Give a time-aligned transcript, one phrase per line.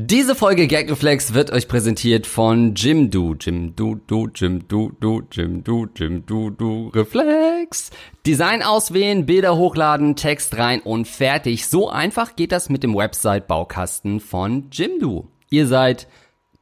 [0.00, 3.34] Diese Folge Gagreflex wird euch präsentiert von Jimdo.
[3.34, 7.90] Jimdo, du, Jimdo, du, Jimdo, Jimdo, du, Reflex.
[8.24, 11.66] Design auswählen, Bilder hochladen, Text rein und fertig.
[11.66, 15.32] So einfach geht das mit dem Website-Baukasten von Jimdo.
[15.50, 16.06] Ihr seid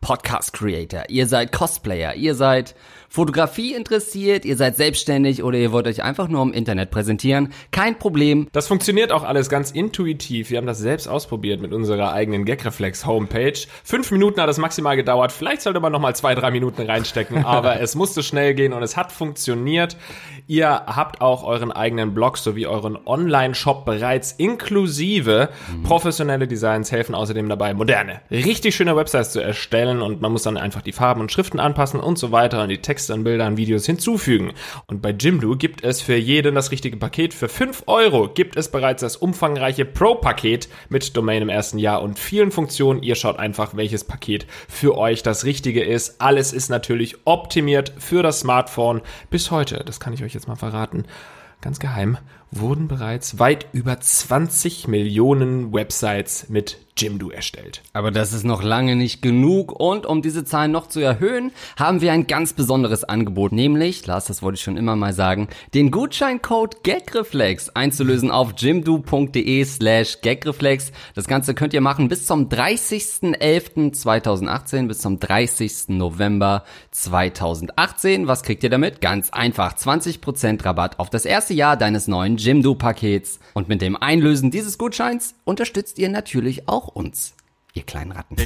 [0.01, 2.75] Podcast Creator, ihr seid Cosplayer, ihr seid
[3.09, 7.99] Fotografie interessiert, ihr seid selbstständig oder ihr wollt euch einfach nur im Internet präsentieren, kein
[7.99, 8.49] Problem.
[8.53, 10.51] Das funktioniert auch alles ganz intuitiv.
[10.51, 13.59] Wir haben das selbst ausprobiert mit unserer eigenen Gagreflex Homepage.
[13.85, 15.33] Fünf Minuten hat es maximal gedauert.
[15.33, 18.83] Vielleicht sollte man noch mal zwei, drei Minuten reinstecken, aber es musste schnell gehen und
[18.83, 19.97] es hat funktioniert.
[20.47, 25.49] Ihr habt auch euren eigenen Blog sowie euren Online-Shop bereits inklusive.
[25.73, 25.83] Mhm.
[25.85, 30.57] Professionelle Designs helfen außerdem dabei, moderne, richtig schöne Websites zu erstellen und man muss dann
[30.57, 33.59] einfach die Farben und Schriften anpassen und so weiter und die Texte Text an Bildern,
[33.59, 34.55] Videos hinzufügen.
[34.87, 37.35] Und bei Jimdo gibt es für jeden das richtige Paket.
[37.35, 42.19] Für 5 Euro gibt es bereits das umfangreiche Pro-Paket mit Domain im ersten Jahr und
[42.19, 43.03] vielen Funktionen.
[43.03, 46.23] Ihr schaut einfach, welches Paket für euch das richtige ist.
[46.23, 49.03] Alles ist natürlich optimiert für das Smartphone.
[49.29, 51.05] Bis heute, das kann ich euch jetzt mal verraten,
[51.61, 52.17] ganz geheim,
[52.51, 57.83] wurden bereits weit über 20 Millionen Websites mit Jimdo erstellt.
[57.93, 62.01] Aber das ist noch lange nicht genug und um diese Zahlen noch zu erhöhen, haben
[62.01, 65.91] wir ein ganz besonderes Angebot, nämlich, Lars, das wollte ich schon immer mal sagen, den
[65.91, 70.93] Gutscheincode GAGREFLEX einzulösen auf jimdo.de slash GAGREFLEX.
[71.15, 75.89] Das Ganze könnt ihr machen bis zum 30.11.2018 bis zum 30.
[75.89, 78.27] November 2018.
[78.27, 79.03] Was kriegt ihr damit?
[79.03, 83.41] Ganz einfach, 20% Rabatt auf das erste Jahr deines neuen Jimdo-Pakets.
[83.55, 87.35] Und mit dem Einlösen dieses Gutscheins unterstützt ihr natürlich auch uns,
[87.75, 88.37] ihr kleinen Ratten.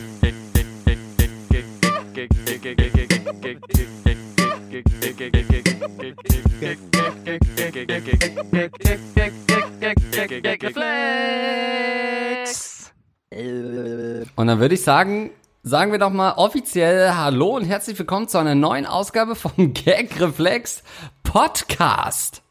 [14.36, 15.30] Und dann würde ich sagen,
[15.62, 20.20] sagen wir doch mal offiziell Hallo und herzlich willkommen zu einer neuen Ausgabe vom Gag
[20.20, 20.82] Reflex
[21.22, 22.42] Podcast.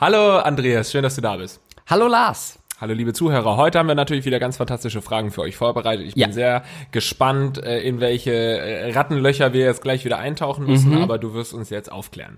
[0.00, 1.60] Hallo Andreas, schön, dass du da bist.
[1.86, 2.58] Hallo Lars.
[2.78, 6.08] Hallo liebe Zuhörer, heute haben wir natürlich wieder ganz fantastische Fragen für euch vorbereitet.
[6.08, 6.32] Ich bin ja.
[6.32, 11.02] sehr gespannt, äh, in welche äh, Rattenlöcher wir jetzt gleich wieder eintauchen müssen, mhm.
[11.02, 12.36] aber du wirst uns jetzt aufklären.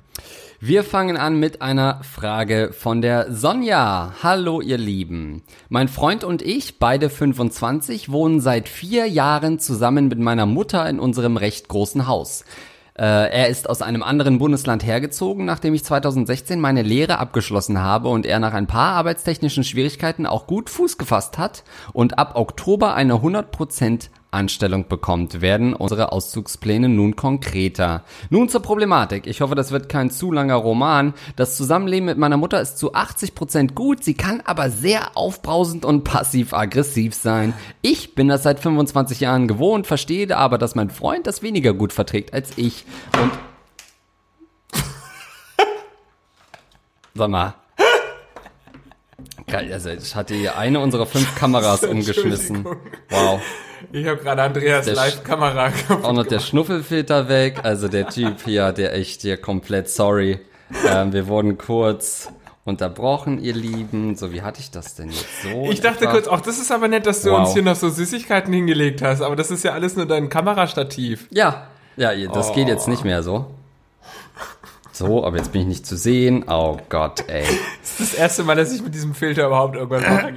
[0.61, 4.15] Wir fangen an mit einer Frage von der Sonja.
[4.22, 5.43] Hallo ihr Lieben.
[5.71, 11.00] Mein Freund und ich, beide 25, wohnen seit vier Jahren zusammen mit meiner Mutter in
[11.00, 12.44] unserem recht großen Haus.
[12.99, 18.09] Äh, er ist aus einem anderen Bundesland hergezogen, nachdem ich 2016 meine Lehre abgeschlossen habe
[18.09, 22.95] und er nach ein paar arbeitstechnischen Schwierigkeiten auch gut Fuß gefasst hat und ab Oktober
[22.95, 28.05] eine 100% Anstellung bekommt, werden unsere Auszugspläne nun konkreter.
[28.31, 29.27] Nun zur Problematik.
[29.27, 31.15] Ich hoffe, das wird kein zu langer Roman.
[31.37, 36.05] Das Zusammenleben mit meiner Mutter ist zu 80% gut, sie kann aber sehr aufbrausend und
[36.05, 37.55] passiv-aggressiv sein.
[37.81, 41.93] Ich bin das seit 25 Jahren gewohnt, verstehe aber, dass mein Freund das weniger gut
[41.93, 42.84] verträgt als ich.
[43.21, 43.31] Und
[47.15, 47.55] Sag mal.
[49.47, 52.67] Geil, also ich hatte hier eine unserer fünf Kameras umgeschmissen.
[53.09, 53.41] Wow.
[53.93, 55.72] Ich habe gerade Andreas Live-Kamera
[56.03, 57.61] Auch noch der Schnuffelfilter weg.
[57.62, 60.41] Also der Typ hier, der echt hier komplett sorry.
[60.87, 62.31] Ähm, wir wurden kurz
[62.65, 64.15] unterbrochen, ihr Lieben.
[64.17, 65.71] So, wie hatte ich das denn jetzt so?
[65.71, 66.12] Ich dachte etwa?
[66.12, 67.41] kurz, auch das ist aber nett, dass du wow.
[67.41, 69.22] uns hier noch so Süßigkeiten hingelegt hast.
[69.22, 71.27] Aber das ist ja alles nur dein Kamerastativ.
[71.31, 72.53] Ja, ja, das oh.
[72.55, 73.47] geht jetzt nicht mehr so.
[74.93, 76.44] So, aber jetzt bin ich nicht zu sehen.
[76.49, 77.44] Oh Gott, ey.
[77.81, 80.34] Das ist das erste Mal, dass ich mit diesem Filter überhaupt irgendwas mache.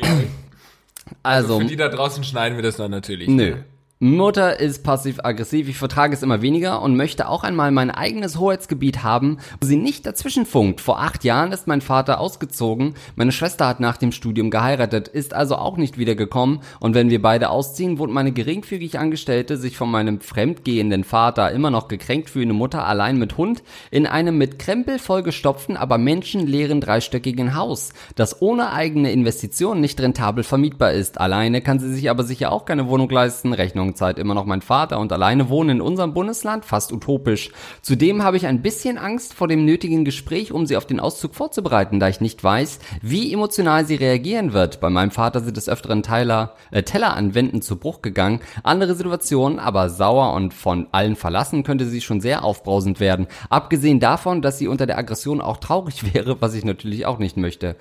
[1.23, 3.27] Also, also, für die da draußen schneiden wir das dann natürlich.
[3.27, 3.57] Nö.
[4.03, 9.03] Mutter ist passiv-aggressiv, ich vertrage es immer weniger und möchte auch einmal mein eigenes Hoheitsgebiet
[9.03, 10.81] haben, wo sie nicht dazwischenfunkt.
[10.81, 15.35] Vor acht Jahren ist mein Vater ausgezogen, meine Schwester hat nach dem Studium geheiratet, ist
[15.35, 19.91] also auch nicht wiedergekommen und wenn wir beide ausziehen, wohnt meine geringfügig Angestellte sich von
[19.91, 24.97] meinem fremdgehenden Vater immer noch gekränkt fühlende Mutter allein mit Hund in einem mit Krempel
[24.97, 31.21] vollgestopften, aber menschenleeren dreistöckigen Haus, das ohne eigene Investition nicht rentabel vermietbar ist.
[31.21, 34.61] Alleine kann sie sich aber sicher auch keine Wohnung leisten, Rechnung Zeit immer noch mein
[34.61, 37.51] Vater und alleine wohnen in unserem Bundesland, fast utopisch.
[37.81, 41.35] Zudem habe ich ein bisschen Angst vor dem nötigen Gespräch, um sie auf den Auszug
[41.35, 44.79] vorzubereiten, da ich nicht weiß, wie emotional sie reagieren wird.
[44.79, 48.39] Bei meinem Vater sind des öfteren Teiler, äh, Teller an Wänden zu Bruch gegangen.
[48.63, 53.27] Andere Situationen, aber sauer und von allen verlassen könnte sie schon sehr aufbrausend werden.
[53.49, 57.37] Abgesehen davon, dass sie unter der Aggression auch traurig wäre, was ich natürlich auch nicht
[57.37, 57.75] möchte.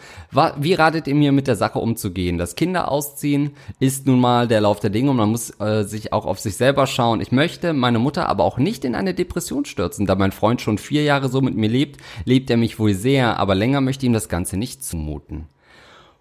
[0.57, 2.39] Wie ratet ihr mir mit der Sache umzugehen?
[2.39, 6.00] Das Kinder ausziehen ist nun mal der Lauf der Dinge und man muss äh, sich
[6.01, 7.21] sich auch auf sich selber schauen.
[7.21, 10.07] Ich möchte meine Mutter aber auch nicht in eine Depression stürzen.
[10.07, 13.39] Da mein Freund schon vier Jahre so mit mir lebt, lebt er mich wohl sehr,
[13.39, 15.47] aber länger möchte ihm das Ganze nicht zumuten.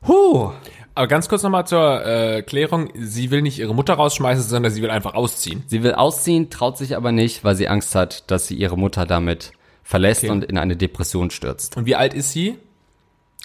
[0.06, 0.52] Huh.
[0.96, 2.90] Aber ganz kurz nochmal zur äh, Klärung.
[2.96, 5.64] Sie will nicht ihre Mutter rausschmeißen, sondern sie will einfach ausziehen.
[5.68, 9.06] Sie will ausziehen, traut sich aber nicht, weil sie Angst hat, dass sie ihre Mutter
[9.06, 9.54] damit
[9.84, 10.32] verlässt Okay.
[10.32, 11.78] und in eine Depression stürzt.
[11.78, 12.58] Und wie alt ist sie?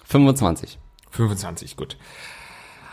[0.07, 0.79] 25.
[1.11, 1.97] 25, gut.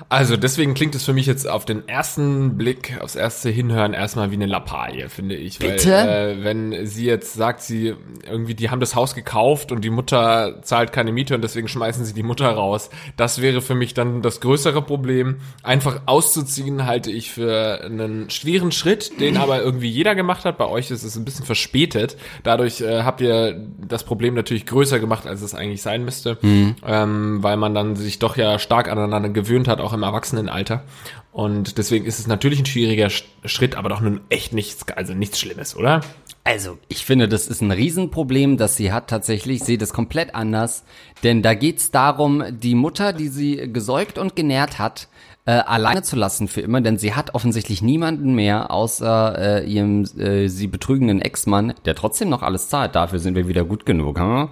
[0.09, 4.31] Also deswegen klingt es für mich jetzt auf den ersten Blick, aufs erste Hinhören erstmal
[4.31, 5.59] wie eine Lappalie, finde ich.
[5.59, 5.92] Bitte?
[5.92, 6.07] Weil,
[6.39, 7.95] äh, wenn sie jetzt sagt, sie
[8.30, 12.06] irgendwie, die haben das Haus gekauft und die Mutter zahlt keine Miete und deswegen schmeißen
[12.06, 15.38] sie die Mutter raus, das wäre für mich dann das größere Problem.
[15.63, 20.57] Einfach auszuziehen halte ich für einen schweren Schritt, den aber irgendwie jeder gemacht hat.
[20.57, 22.18] Bei euch ist es ein bisschen verspätet.
[22.44, 27.44] Dadurch äh, habt ihr das Problem natürlich größer gemacht, als es eigentlich sein müsste, ähm,
[27.44, 30.83] weil man dann sich doch ja stark aneinander gewöhnt hat, auch im Erwachsenenalter.
[31.31, 35.13] Und deswegen ist es natürlich ein schwieriger Sch- Schritt, aber doch nun echt nichts, also
[35.13, 36.01] nichts Schlimmes, oder?
[36.43, 39.57] Also, ich finde, das ist ein Riesenproblem, das sie hat tatsächlich.
[39.57, 40.83] Ich sehe das komplett anders.
[41.23, 45.07] Denn da geht's darum, die Mutter, die sie gesäugt und genährt hat,
[45.45, 50.03] äh, alleine zu lassen für immer, denn sie hat offensichtlich niemanden mehr außer äh, ihrem
[50.17, 52.95] äh, sie betrügenden Ex-Mann, der trotzdem noch alles zahlt.
[52.95, 54.19] Dafür sind wir wieder gut genug.
[54.19, 54.49] Hm?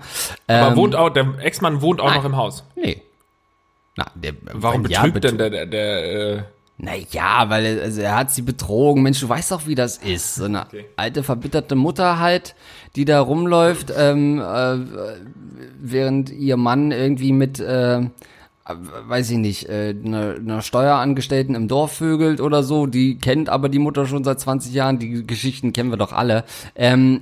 [0.48, 2.18] Aber Ähm, wohnt auch, der Ex-Mann wohnt auch nein.
[2.18, 2.64] noch im Haus.
[2.76, 3.02] Nee.
[4.00, 6.44] Na, der, Warum ja, betrügt betr- denn der, der, der äh,
[6.78, 9.04] Naja, weil er, also er hat sie betrogen.
[9.04, 10.36] Mensch, du weißt doch, wie das ist.
[10.36, 10.86] So eine Okay.
[10.96, 12.56] alte, verbitterte Mutter halt,
[12.96, 14.78] die da rumläuft, ähm, äh,
[15.82, 18.02] während ihr Mann irgendwie mit, äh,
[18.66, 22.86] weiß ich nicht, äh, einer einer Steuerangestellten im Dorf vögelt oder so.
[22.86, 25.00] Die kennt aber die Mutter schon seit 20 Jahren.
[25.00, 26.44] Die Geschichten kennen wir doch alle.
[26.76, 27.22] Ähm,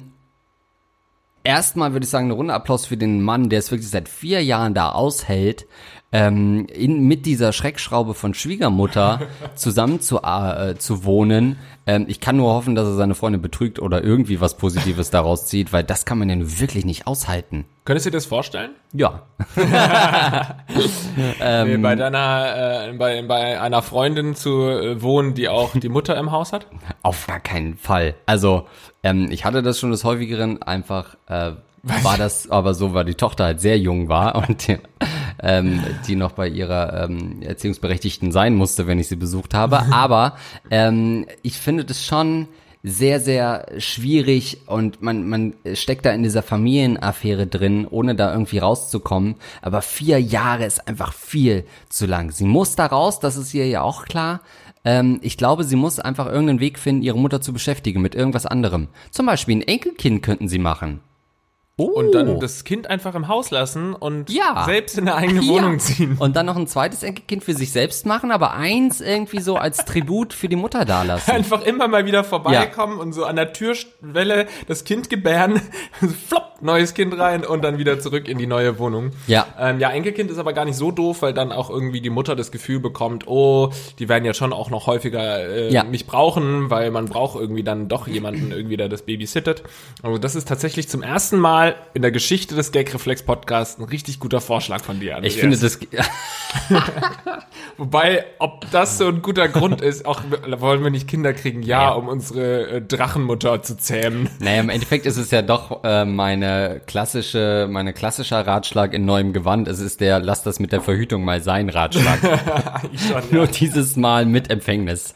[1.44, 4.44] erstmal würde ich sagen, eine Runde Applaus für den Mann, der es wirklich seit vier
[4.44, 5.66] Jahren da aushält,
[6.12, 9.21] ähm, in, mit dieser Schreckschraube von Schwiegermutter
[9.56, 11.57] zusammen zu, äh, zu wohnen.
[11.86, 15.48] Ähm, ich kann nur hoffen, dass er seine Freundin betrügt oder irgendwie was Positives daraus
[15.48, 17.65] zieht, weil das kann man ja nun wirklich nicht aushalten.
[17.83, 18.71] Könntest du dir das vorstellen?
[18.94, 19.24] Ja.
[21.39, 25.89] Ähm, nee, bei deiner, äh, bei, bei einer Freundin zu äh, wohnen, die auch die
[25.89, 26.68] Mutter im Haus hat?
[27.01, 28.15] Auf gar keinen Fall.
[28.25, 28.68] Also,
[29.04, 33.15] ähm, ich hatte das schon des häufigeren, einfach äh, war das aber so, weil die
[33.15, 34.68] Tochter halt sehr jung war und
[35.42, 39.80] ähm, die noch bei ihrer ähm, Erziehungsberechtigten sein musste, wenn ich sie besucht habe.
[39.92, 40.38] Aber
[40.72, 42.48] ähm, ich finde das schon
[42.84, 48.60] sehr, sehr schwierig und man, man steckt da in dieser Familienaffäre drin, ohne da irgendwie
[48.60, 49.36] rauszukommen.
[49.62, 52.31] Aber vier Jahre ist einfach viel zu lang.
[52.31, 54.42] Sie muss da raus, das ist ihr ja auch klar.
[54.86, 58.45] Ähm, ich glaube, sie muss einfach irgendeinen Weg finden, ihre Mutter zu beschäftigen mit irgendwas
[58.45, 58.88] anderem.
[59.12, 61.01] Zum Beispiel ein Enkelkind könnten sie machen.
[61.80, 61.86] Oh.
[61.86, 64.64] Und dann das Kind einfach im Haus lassen und Ja.
[64.66, 65.48] selbst in eine eigene Ja.
[65.54, 66.16] Wohnung ziehen.
[66.18, 69.86] Und dann noch ein zweites Enkelkind für sich selbst machen, aber eins irgendwie so als
[69.86, 71.32] Tribut für die Mutter dalassen.
[71.36, 75.62] Einfach immer mal wieder vorbeikommen und so an der Türschwelle das Kind gebären,
[76.28, 79.12] flop, neues Kind rein und dann wieder zurück in die neue Wohnung.
[79.28, 79.46] Ja.
[79.60, 82.36] Ähm, ja, Enkelkind ist aber gar nicht so doof, weil dann auch irgendwie die Mutter
[82.36, 85.84] das Gefühl bekommt, oh, die werden ja schon auch noch häufiger äh, Ja.
[85.84, 89.62] mich brauchen, weil man braucht irgendwie dann doch jemanden irgendwie, der das Baby sittet.
[90.02, 94.19] Also das ist tatsächlich zum ersten Mal in der Geschichte des Gagreflex Podcasts ein richtig
[94.19, 95.16] guter Vorschlag von dir.
[95.16, 95.34] Andreas.
[95.36, 95.80] Ich finde das,
[97.78, 101.84] Wobei, ob das so ein guter Grund ist, auch wollen wir nicht Kinder kriegen, ja,
[101.84, 101.90] Ja.
[101.92, 104.30] um unsere äh, Drachenmutter zu zähmen.
[104.40, 109.34] naja, im Endeffekt ist es ja doch äh, meine klassische, meine klassischer Ratschlag in neuem
[109.34, 109.68] Gewand.
[109.68, 112.19] Es ist der, lass das mit der Verhütung mal sein Ratschlag.
[112.92, 113.52] Ich schon, Nur ja.
[113.52, 115.14] dieses Mal mit Empfängnis.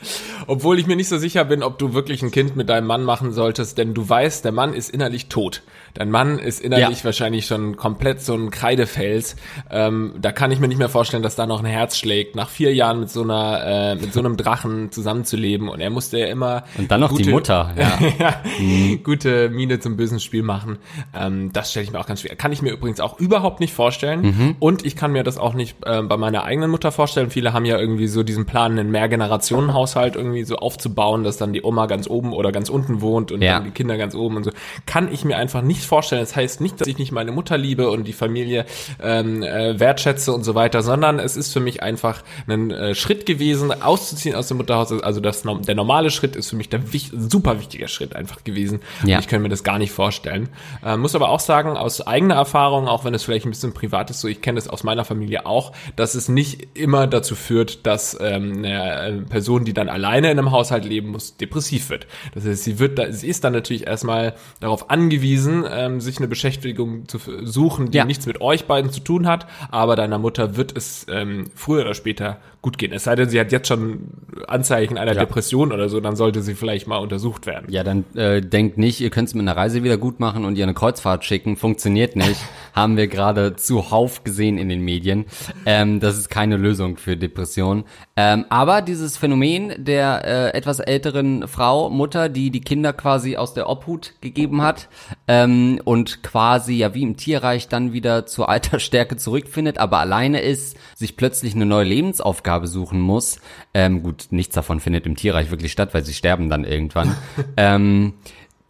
[0.47, 3.03] Obwohl ich mir nicht so sicher bin, ob du wirklich ein Kind mit deinem Mann
[3.03, 5.61] machen solltest, denn du weißt, der Mann ist innerlich tot.
[5.93, 7.05] Dein Mann ist innerlich Ja.
[7.05, 9.35] wahrscheinlich schon komplett so ein Kreidefels.
[9.69, 12.49] Ähm, da kann ich mir nicht mehr vorstellen, dass da noch ein Herz schlägt, nach
[12.49, 15.67] vier Jahren mit so einer, äh, mit so einem Drachen zusammenzuleben.
[15.69, 17.99] Und er musste ja immer Und dann noch die gute- Mutter, ja.
[18.19, 20.77] ja, gute Miene zum bösen Spiel machen.
[21.17, 22.35] Ähm, das stelle ich mir auch ganz schwer.
[22.35, 24.21] Kann ich mir übrigens auch überhaupt nicht vorstellen.
[24.21, 24.55] Mhm.
[24.59, 27.29] Und ich kann mir das auch nicht ähm, bei meiner eigenen Mutter vorstellen.
[27.29, 31.63] Viele haben ja irgendwie so diesen Plan, einen Mehrgenerationenhaushalt irgendwie so aufzubauen, dass dann die
[31.63, 33.53] Oma ganz oben oder ganz unten wohnt und Ja.
[33.55, 34.51] dann die Kinder ganz oben und so.
[34.85, 36.21] Kann ich mir einfach nicht vorstellen.
[36.21, 38.65] Das heißt nicht, dass ich nicht meine Mutter liebe und die Familie
[39.01, 43.25] ähm, äh, wertschätze und so weiter, sondern es ist für mich einfach ein äh, Schritt
[43.25, 44.91] gewesen, auszuziehen aus dem Mutterhaus.
[44.91, 48.81] Also das, der normale Schritt ist für mich der wich super wichtiger Schritt einfach gewesen.
[49.05, 49.17] Ja.
[49.17, 50.49] Und ich kann mir das gar nicht vorstellen.
[50.83, 54.09] Äh, muss aber auch sagen, aus eigener Erfahrung, auch wenn es vielleicht ein bisschen privat
[54.09, 57.85] ist, so ich kenne das aus meiner Familie auch, dass es nicht immer dazu führt,
[57.85, 62.07] dass ähm, eine äh, Person, die dann alleine in einem Haushalt leben muss, depressiv wird.
[62.33, 66.27] Das heißt, sie wird, da, sie ist dann natürlich erstmal darauf angewiesen, ähm, sich eine
[66.27, 68.05] Beschäftigung zu suchen, die Ja.
[68.05, 71.93] nichts mit euch beiden zu tun hat, aber deiner Mutter wird es ähm, früher oder
[71.93, 72.93] später gut gehen.
[72.93, 74.11] Es sei denn, sie hat jetzt schon
[74.47, 75.21] Anzeichen einer Ja.
[75.21, 77.65] Depression oder so, dann sollte sie vielleicht mal untersucht werden.
[77.71, 80.57] Ja, dann äh, denkt nicht, ihr könnt es mit einer Reise wieder gut machen und
[80.57, 81.57] ihr eine Kreuzfahrt schicken.
[81.57, 82.39] Funktioniert nicht.
[82.73, 85.25] Haben wir gerade zuhauf gesehen in den Medien.
[85.65, 87.83] Ähm, das ist keine Lösung für Depressionen.
[88.15, 93.55] Ähm, aber dieses Phänomen der äh, etwas älteren Frau, Mutter, die die Kinder quasi aus
[93.55, 94.87] der Obhut gegeben hat
[95.27, 100.77] ähm, und quasi ja wie im Tierreich dann wieder zur Altersstärke zurückfindet, aber alleine ist,
[100.95, 103.39] sich plötzlich eine neue Lebensaufgabe suchen muss.
[103.73, 107.15] Ähm, gut, nichts davon findet im Tierreich wirklich statt, weil sie sterben dann irgendwann.
[107.57, 108.13] ähm,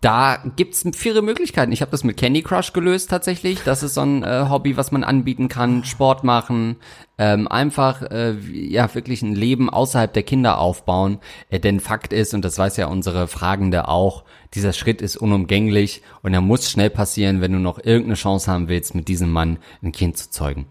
[0.01, 1.71] da gibt's viele Möglichkeiten.
[1.71, 3.59] Ich habe das mit Candy Crush gelöst tatsächlich.
[3.63, 5.83] Das ist so ein äh, Hobby, was man anbieten kann.
[5.83, 6.77] Sport machen,
[7.19, 11.19] ähm, einfach äh, ja wirklich ein Leben außerhalb der Kinder aufbauen.
[11.51, 14.23] Äh, denn Fakt ist, und das weiß ja unsere Fragende auch,
[14.55, 18.69] dieser Schritt ist unumgänglich und er muss schnell passieren, wenn du noch irgendeine Chance haben
[18.69, 20.65] willst, mit diesem Mann ein Kind zu zeugen.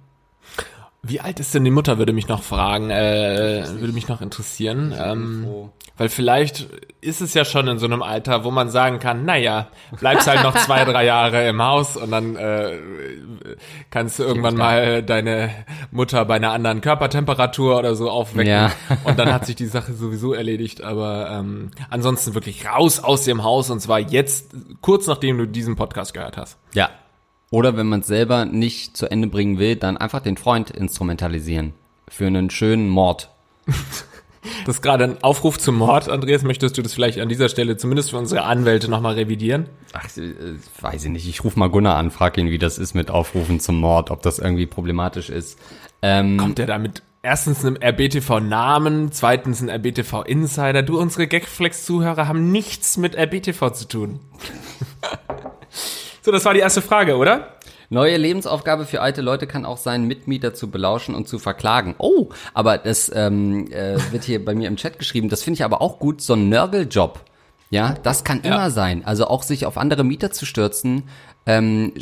[1.02, 4.94] Wie alt ist denn die Mutter, würde mich noch fragen, äh, würde mich noch interessieren.
[4.98, 6.68] Ähm, weil vielleicht
[7.00, 10.42] ist es ja schon in so einem Alter, wo man sagen kann, naja, bleibst halt
[10.42, 12.78] noch zwei, drei Jahre im Haus und dann äh,
[13.90, 15.50] kannst du irgendwann mal deine
[15.90, 18.50] Mutter bei einer anderen Körpertemperatur oder so aufwecken.
[18.50, 18.72] Ja.
[19.04, 20.82] Und dann hat sich die Sache sowieso erledigt.
[20.82, 25.76] Aber ähm, ansonsten wirklich raus aus dem Haus und zwar jetzt, kurz nachdem du diesen
[25.76, 26.58] Podcast gehört hast.
[26.74, 26.90] Ja.
[27.50, 31.72] Oder wenn man es selber nicht zu Ende bringen will, dann einfach den Freund instrumentalisieren.
[32.08, 33.30] Für einen schönen Mord.
[34.64, 36.42] Das ist gerade ein Aufruf zum Mord, Andreas.
[36.44, 39.66] Möchtest du das vielleicht an dieser Stelle zumindest für unsere Anwälte nochmal revidieren?
[39.92, 40.32] Ach, äh,
[40.80, 41.28] weiß ich nicht.
[41.28, 44.22] Ich rufe mal Gunnar an, frag ihn, wie das ist mit Aufrufen zum Mord, ob
[44.22, 45.58] das irgendwie problematisch ist.
[46.00, 50.82] Ähm, Kommt der da mit erstens einem RBTV-Namen, zweitens ein RBTV-Insider?
[50.82, 54.20] Du, unsere Gagflex-Zuhörer haben nichts mit RBTV zu tun.
[56.22, 57.54] so, das war die erste Frage, oder?
[57.88, 61.96] Neue Lebensaufgabe für alte Leute kann auch sein, Mitmieter zu belauschen und zu verklagen.
[61.98, 65.28] Oh, aber das ähm, äh, wird hier bei mir im Chat geschrieben.
[65.28, 67.20] Das finde ich aber auch gut, so ein Nörgeljob.
[67.70, 68.54] Ja, das kann Ja.
[68.54, 69.04] immer sein.
[69.04, 71.04] Also auch sich auf andere Mieter zu stürzen.
[71.46, 71.92] Ähm,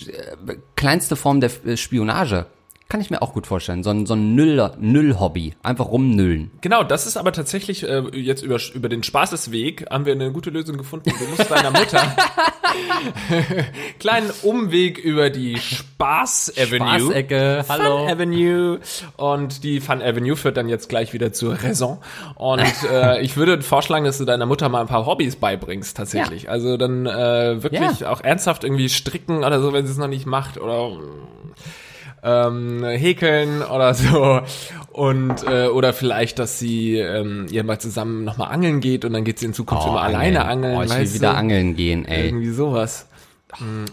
[0.47, 2.47] äh, kleinste Form der äh, Spionage.
[2.91, 3.83] Kann ich mir auch gut vorstellen.
[3.83, 5.55] So ein, so ein Nüller, Nüll-Hobby.
[5.63, 6.51] Einfach rumnüllen.
[6.63, 10.49] Genau, das ist aber tatsächlich äh, jetzt über, über den Spaßesweg haben wir eine gute
[10.49, 11.13] Lösung gefunden.
[11.19, 12.01] Du musst deiner Mutter
[13.99, 16.99] kleinen Umweg über die Spaß Avenue.
[16.99, 17.99] Spaßecke, hallo.
[17.99, 18.81] Fun Avenue.
[19.19, 21.99] Und die Fun Avenue führt dann jetzt gleich wieder zur Raison.
[22.37, 26.49] Und äh, ich würde vorschlagen, dass du deiner Mutter mal ein paar Hobbys beibringst, tatsächlich.
[26.49, 30.25] Also dann äh, wirklich auch ernsthaft irgendwie stricken oder so, wenn sie es noch nicht
[30.25, 30.59] macht.
[30.59, 30.93] Oder
[32.23, 34.41] ähm, häkeln oder so
[34.93, 39.25] und äh, oder vielleicht, dass sie ähm, ihr mal zusammen nochmal angeln geht und dann
[39.25, 40.77] geht sie in Zukunft immer alleine angeln.
[40.77, 41.37] Oh, ich will wieder du?
[41.37, 42.27] angeln gehen, ey.
[42.27, 43.07] Irgendwie sowas.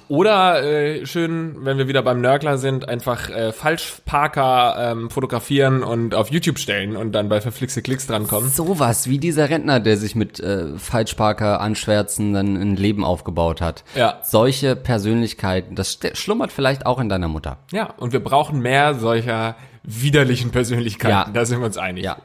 [0.10, 6.14] Oder äh, schön, wenn wir wieder beim Nörgler sind, einfach äh, Falschparker ähm, fotografieren und
[6.14, 8.50] auf YouTube stellen und dann bei verflixte Klicks drankommen.
[8.50, 13.84] Sowas wie dieser Rentner, der sich mit äh, Falschparker anschwärzen dann ein Leben aufgebaut hat.
[13.96, 14.20] Ja.
[14.24, 17.58] Solche Persönlichkeiten, das schlummert vielleicht auch in deiner Mutter.
[17.72, 19.56] Ja, und wir brauchen mehr solcher
[19.86, 21.10] widerlichen Persönlichkeiten.
[21.10, 21.30] Ja.
[21.32, 22.04] Da sind wir uns einig.
[22.04, 22.18] Ja.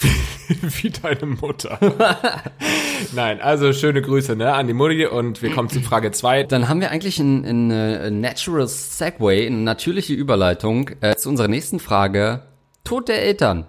[0.48, 1.78] Wie deine Mutter.
[3.14, 6.44] Nein, also schöne Grüße ne, an die Mutti und wir kommen zu Frage zwei.
[6.44, 11.48] Dann haben wir eigentlich ein, ein, äh, natural Segway, eine natürliche Überleitung äh, zu unserer
[11.48, 12.42] nächsten Frage.
[12.84, 13.66] Tod der Eltern.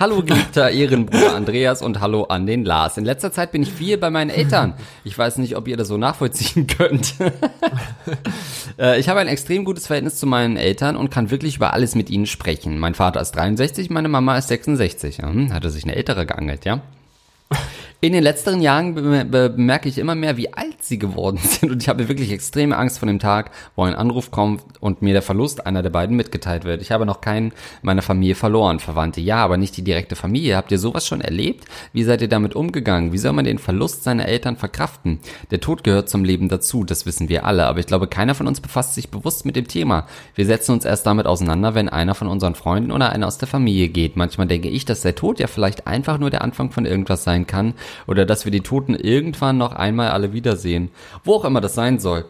[0.00, 2.96] Hallo geliebter Ehrenbruder Andreas und hallo an den Lars.
[2.98, 4.74] In letzter Zeit bin ich viel bei meinen Eltern.
[5.02, 7.14] Ich weiß nicht, ob ihr das so nachvollziehen könnt.
[8.78, 11.96] Äh, ich habe ein extrem gutes Verhältnis zu meinen Eltern und kann wirklich über alles
[11.96, 12.78] mit ihnen sprechen.
[12.78, 15.18] Mein Vater ist 63, meine Mama ist 66.
[15.18, 16.80] Ja, hm, hatte sich eine ältere geangelt, ja?
[18.00, 21.72] In den letzteren Jahren be- be- bemerke ich immer mehr, wie alt sie geworden sind
[21.72, 25.14] und ich habe wirklich extreme Angst vor dem Tag, wo ein Anruf kommt und mir
[25.14, 26.80] der Verlust einer der beiden mitgeteilt wird.
[26.80, 27.52] Ich habe noch keinen
[27.82, 30.54] meiner Familie verloren, Verwandte ja, aber nicht die direkte Familie.
[30.56, 31.64] Habt ihr sowas schon erlebt?
[31.92, 33.12] Wie seid ihr damit umgegangen?
[33.12, 35.18] Wie soll man den Verlust seiner Eltern verkraften?
[35.50, 38.46] Der Tod gehört zum Leben dazu, das wissen wir alle, aber ich glaube, keiner von
[38.46, 40.06] uns befasst sich bewusst mit dem Thema.
[40.36, 43.48] Wir setzen uns erst damit auseinander, wenn einer von unseren Freunden oder einer aus der
[43.48, 44.16] Familie geht.
[44.16, 47.48] Manchmal denke ich, dass der Tod ja vielleicht einfach nur der Anfang von irgendwas sein
[47.48, 47.74] kann
[48.06, 50.90] oder dass wir die Toten irgendwann noch einmal alle wiedersehen.
[51.24, 52.24] Wo auch immer das sein soll.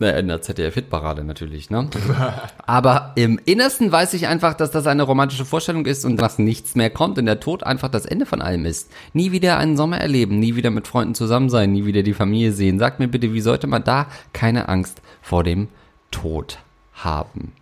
[0.00, 1.88] In der ZDF-Hitparade natürlich, ne?
[2.66, 6.74] Aber im Innersten weiß ich einfach, dass das eine romantische Vorstellung ist und dass nichts
[6.74, 8.90] mehr kommt und der Tod einfach das Ende von allem ist.
[9.12, 12.52] Nie wieder einen Sommer erleben, nie wieder mit Freunden zusammen sein, nie wieder die Familie
[12.52, 12.80] sehen.
[12.80, 15.68] Sagt mir bitte, wie sollte man da keine Angst vor dem
[16.10, 16.58] Tod
[16.94, 17.52] haben?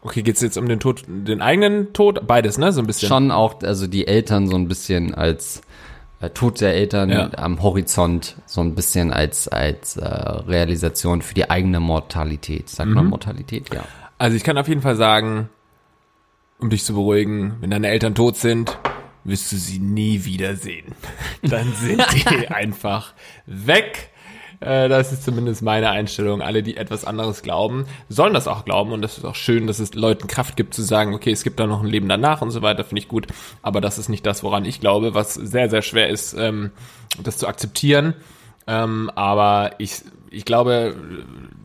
[0.00, 2.26] Okay, geht's jetzt um den Tod, den eigenen Tod?
[2.26, 2.72] Beides, ne?
[2.72, 3.08] So ein bisschen.
[3.08, 5.62] Schon auch, also die Eltern so ein bisschen als
[6.34, 7.30] Tod der Eltern Ja.
[7.36, 12.68] am Horizont, so ein bisschen als, als äh, Realisation für die eigene Mortalität.
[12.70, 13.72] Sagt man Mortalität?
[13.74, 13.84] Ja.
[14.18, 15.48] Also ich kann auf jeden Fall sagen,
[16.58, 18.78] um dich zu beruhigen, wenn deine Eltern tot sind,
[19.24, 20.94] wirst du sie nie wiedersehen.
[21.42, 23.12] Dann sind die einfach
[23.44, 24.10] weg.
[24.60, 26.42] Äh, Das ist zumindest meine Einstellung.
[26.42, 28.92] Alle, die etwas anderes glauben, sollen das auch glauben.
[28.92, 31.60] Und das ist auch schön, dass es Leuten Kraft gibt zu sagen, okay, es gibt
[31.60, 33.26] da noch ein Leben danach und so weiter, finde ich gut.
[33.62, 36.70] Aber das ist nicht das, woran ich glaube, was sehr, sehr schwer ist, ähm,
[37.22, 38.14] das zu akzeptieren.
[38.66, 40.96] Ähm, aber ich, ich glaube,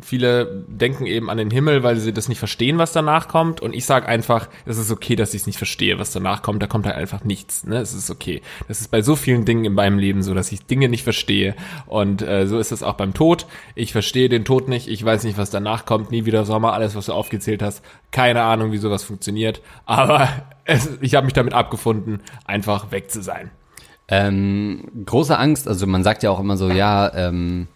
[0.02, 3.60] viele denken eben an den Himmel, weil sie das nicht verstehen, was danach kommt.
[3.60, 6.62] Und ich sage einfach, es ist okay, dass ich es nicht verstehe, was danach kommt.
[6.62, 7.66] Da kommt halt einfach nichts.
[7.66, 7.78] Ne?
[7.78, 8.42] Es ist okay.
[8.68, 11.56] Das ist bei so vielen Dingen in meinem Leben so, dass ich Dinge nicht verstehe.
[11.88, 13.48] Und äh, so ist es auch beim Tod.
[13.76, 14.88] Ich verstehe den Tod nicht.
[14.88, 16.12] Ich weiß nicht, was danach kommt.
[16.12, 16.74] Nie wieder Sommer.
[16.74, 17.84] Alles, was du aufgezählt hast.
[18.12, 19.62] Keine Ahnung, wie sowas funktioniert.
[19.86, 20.30] Aber
[20.66, 23.52] es, ich habe mich damit abgefunden, einfach weg zu sein.
[24.12, 27.68] Ähm, große Angst, also man sagt ja auch immer so, ja, ähm,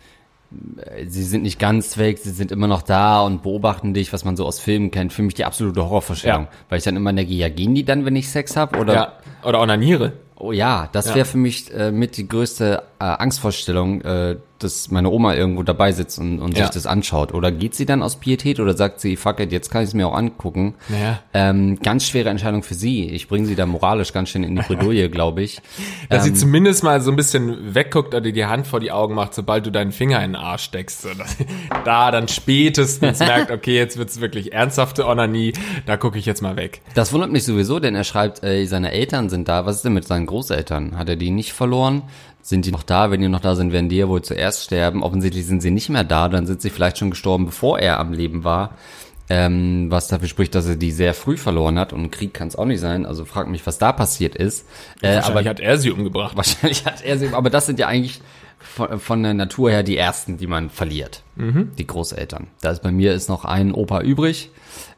[1.08, 4.36] sie sind nicht ganz weg, sie sind immer noch da und beobachten dich, was man
[4.38, 5.12] so aus Filmen kennt.
[5.14, 6.44] Für mich die absolute Horrorvorstellung.
[6.44, 6.50] Ja.
[6.70, 8.78] Weil ich dann immer denke, ja, gehen die dann, wenn ich Sex habe?
[8.80, 9.14] Oder Ja.
[9.44, 10.14] Oder onaniere.
[10.38, 11.16] Oh ja, das Ja.
[11.16, 16.18] wäre für mich äh, mit die größte Angstvorstellung, äh, dass meine Oma irgendwo dabei sitzt
[16.18, 16.64] und, und Ja.
[16.66, 17.34] sich das anschaut.
[17.34, 19.94] Oder geht sie dann aus Pietät oder sagt sie, fuck it, jetzt kann ich es
[19.94, 20.76] mir auch angucken.
[20.88, 21.20] Naja.
[21.34, 23.10] Ähm, ganz schwere Entscheidung für sie.
[23.10, 25.62] Ich bringe sie da moralisch ganz schön in die Bredouille, glaube ich.
[26.10, 28.92] Dass sie Ähm, zumindest mal so ein bisschen wegguckt oder dir die Hand vor die
[28.94, 31.02] Augen macht, sobald du deinen Finger in den Arsch steckst.
[31.02, 31.46] So, dass sie
[31.84, 35.52] da dann spätestens merkt, okay, jetzt wird's wirklich ernsthafte Onanie,
[35.86, 36.82] da gucke ich jetzt mal weg.
[36.94, 39.66] Das wundert mich sowieso, denn er schreibt, äh, seine Eltern sind da.
[39.66, 40.98] Was ist denn mit seinen Großeltern?
[40.98, 42.04] Hat er die nicht verloren?
[42.46, 43.10] Sind die noch da?
[43.10, 45.02] Wenn die noch da sind, werden die ja wohl zuerst sterben.
[45.02, 48.14] Offensichtlich sind sie nicht mehr da, dann sind sie vielleicht schon gestorben, bevor er am
[48.14, 48.78] Leben war.
[49.32, 51.92] Ähm, was dafür spricht, dass er die sehr früh verloren hat.
[51.92, 53.08] Und Krieg kann es auch nicht sein.
[53.08, 54.68] Also frag mich, was da passiert ist.
[55.02, 56.38] Äh, aber Wahrscheinlich hat er sie umgebracht.
[56.38, 58.22] Wahrscheinlich hat er sie, aber das sind ja eigentlich
[58.60, 61.24] von, von der Natur her die ersten, die man verliert.
[61.80, 62.46] Die Großeltern.
[62.62, 64.52] Da ist bei mir ist noch ein Opa übrig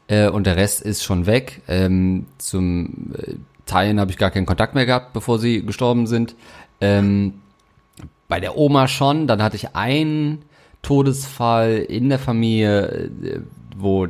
[0.08, 1.62] äh, und der Rest ist schon weg.
[1.66, 6.34] Ähm, zum äh, Teilen habe ich gar keinen Kontakt mehr gehabt, bevor sie gestorben sind.
[6.80, 7.34] Ähm,
[8.28, 9.26] bei der Oma schon.
[9.26, 10.42] Dann hatte ich einen
[10.82, 13.40] Todesfall in der Familie, äh,
[13.76, 14.08] wo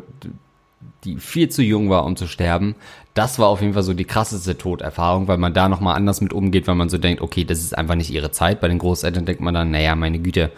[1.04, 2.74] die viel zu jung war, um zu sterben.
[3.14, 6.32] Das war auf jeden Fall so die krasseste Toderfahrung, weil man da nochmal anders mit
[6.32, 8.60] umgeht, weil man so denkt, okay, das ist einfach nicht ihre Zeit.
[8.60, 10.50] Bei den Großeltern denkt man dann, naja, meine Güte,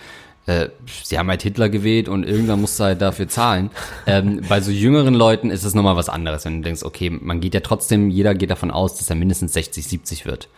[0.47, 0.69] äh,
[1.02, 3.70] sie haben halt Hitler gewählt und irgendwann musst du halt dafür zahlen.
[4.07, 7.40] Ähm, bei so jüngeren Leuten ist es nochmal was anderes, wenn du denkst, okay, man
[7.40, 10.49] geht ja trotzdem, jeder geht davon aus, dass er mindestens 60, 70 wird.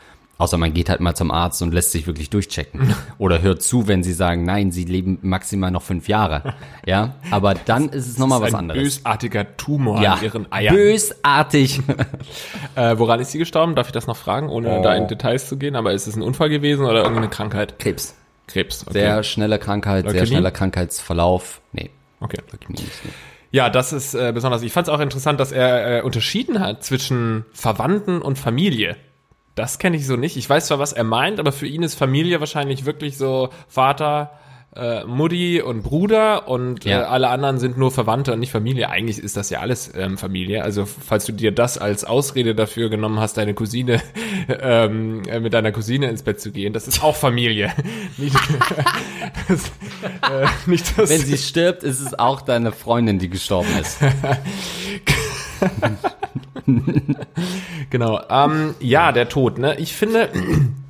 [0.42, 2.92] Außer man geht halt mal zum Arzt und lässt sich wirklich durchchecken.
[3.18, 6.54] Oder hört zu, wenn sie sagen, nein, sie leben maximal noch fünf Jahre.
[6.84, 8.82] Ja, aber dann ist es nochmal was anderes.
[8.82, 10.74] bösartiger Tumor Ja, an ihren Eiern.
[10.74, 11.80] bösartig.
[12.74, 13.74] Äh, woran ist sie gestorben?
[13.76, 14.82] Darf ich das noch fragen, ohne Oh.
[14.82, 15.76] da in Details zu gehen?
[15.76, 17.78] Aber ist es ein Unfall gewesen oder irgendeine Krankheit?
[17.78, 18.14] Krebs.
[18.46, 18.82] Krebs.
[18.86, 18.94] Okay.
[18.94, 20.26] Sehr schnelle Krankheit, sehr Leukämie?
[20.28, 21.60] schneller Krankheitsverlauf.
[21.72, 22.38] Nee, okay.
[22.50, 23.04] Leukämie nicht.
[23.04, 23.10] Nee.
[23.50, 24.62] Ja, das ist äh, besonders.
[24.62, 28.96] Ich fand es auch interessant, dass er äh, unterschieden hat zwischen Verwandten und Familie.
[29.54, 30.36] Das kenne ich so nicht.
[30.36, 34.30] Ich weiß zwar, was er meint, aber für ihn ist Familie wahrscheinlich wirklich so Vater,
[34.74, 37.02] äh, Mutti und Bruder und Ja.
[37.02, 38.88] äh, alle anderen sind nur Verwandte und nicht Familie.
[38.88, 40.62] Eigentlich ist das ja alles ähm, Familie.
[40.62, 44.00] Also falls du dir das als Ausrede dafür genommen hast, deine Cousine
[44.48, 47.70] ähm, äh, mit deiner Cousine ins Bett zu gehen, das ist auch Familie.
[48.16, 48.34] nicht,
[49.48, 49.66] das,
[50.30, 53.98] äh, nicht Wenn sie stirbt, ist es auch deine Freundin, die gestorben ist.
[57.90, 58.20] Genau.
[58.30, 59.78] Ähm, ja, der Tod, ne?
[59.78, 60.30] Ich finde,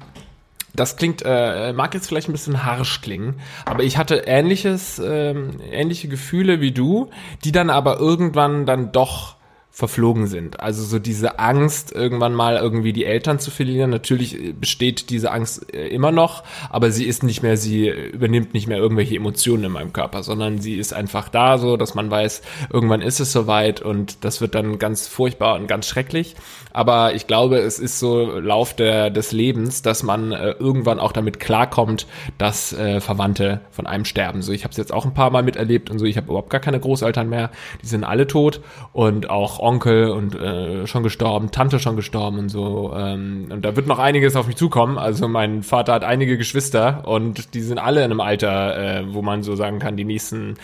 [0.74, 5.60] das klingt, äh, mag jetzt vielleicht ein bisschen harsch klingen, aber ich hatte ähnliches, ähm,
[5.70, 7.10] ähnliche Gefühle wie du,
[7.44, 9.36] die dann aber irgendwann dann doch
[9.74, 10.60] verflogen sind.
[10.60, 13.88] Also so diese Angst, irgendwann mal irgendwie die Eltern zu verlieren.
[13.88, 18.52] Natürlich äh, besteht diese Angst äh, immer noch, aber sie ist nicht mehr, sie übernimmt
[18.52, 22.10] nicht mehr irgendwelche Emotionen in meinem Körper, sondern sie ist einfach da, so dass man
[22.10, 26.36] weiß, irgendwann ist es soweit und das wird dann ganz furchtbar und ganz schrecklich.
[26.72, 31.12] Aber ich glaube, es ist so Lauf der, des Lebens, dass man äh, irgendwann auch
[31.12, 32.06] damit klarkommt,
[32.38, 34.42] dass äh, Verwandte von einem sterben.
[34.42, 36.04] So, ich habe es jetzt auch ein paar Mal miterlebt und so.
[36.04, 37.50] Ich habe überhaupt gar keine Großeltern mehr.
[37.82, 38.60] Die sind alle tot
[38.92, 42.92] und auch Onkel und äh, schon gestorben, Tante schon gestorben und so.
[42.96, 44.98] Ähm, und da wird noch einiges auf mich zukommen.
[44.98, 49.22] Also mein Vater hat einige Geschwister und die sind alle in einem Alter, äh, wo
[49.22, 50.56] man so sagen kann, die nächsten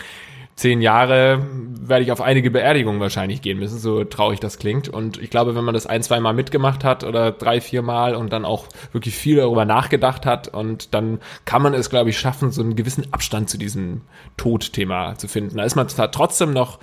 [0.59, 1.47] zehn Jahre
[1.79, 4.89] werde ich auf einige Beerdigungen wahrscheinlich gehen müssen, so traurig das klingt.
[4.89, 8.13] Und ich glaube, wenn man das ein, zwei Mal mitgemacht hat oder drei, vier Mal
[8.13, 12.19] und dann auch wirklich viel darüber nachgedacht hat und dann kann man es, glaube ich,
[12.19, 14.01] schaffen, so einen gewissen Abstand zu diesem
[14.35, 15.55] Todthema zu finden.
[15.55, 16.79] Da ist man zwar trotzdem noch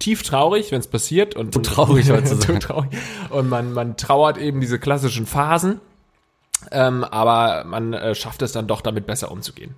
[0.00, 2.58] tief traurig, wenn es passiert und traurig heutzutage.
[2.58, 2.90] traurig.
[3.30, 5.80] und man man trauert eben diese klassischen Phasen,
[6.72, 9.76] ähm, aber man äh, schafft es dann doch damit besser umzugehen.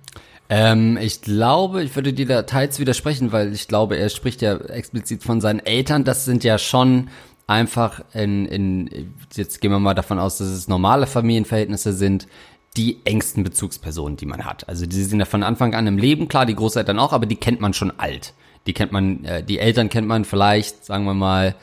[0.49, 4.55] Ähm, ich glaube, ich würde dir da teils widersprechen, weil ich glaube, er spricht ja
[4.57, 6.03] explizit von seinen Eltern.
[6.03, 7.09] Das sind ja schon
[7.47, 12.27] einfach in, in, jetzt gehen wir mal davon aus, dass es normale Familienverhältnisse sind,
[12.77, 14.67] die engsten Bezugspersonen, die man hat.
[14.67, 17.37] Also die sind ja von Anfang an im Leben, klar, die Großeltern auch, aber die
[17.37, 18.33] kennt man schon alt.
[18.67, 21.55] Die kennt man, äh, die Eltern kennt man vielleicht, sagen wir mal,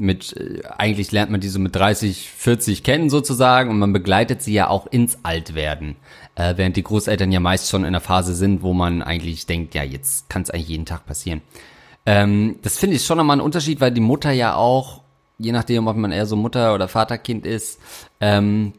[0.00, 4.42] mit, äh, eigentlich lernt man die so mit 30, 40 kennen sozusagen und man begleitet
[4.42, 5.96] sie ja auch ins Altwerden.
[6.34, 9.74] Äh, während die Großeltern ja meist schon in der Phase sind, wo man eigentlich denkt,
[9.74, 11.42] ja, jetzt kann es eigentlich jeden Tag passieren.
[12.06, 15.02] Ähm, das finde ich schon nochmal ein Unterschied, weil die Mutter ja auch,
[15.38, 17.78] je nachdem, ob man eher so Mutter- oder Vaterkind ist,
[18.20, 18.72] ähm,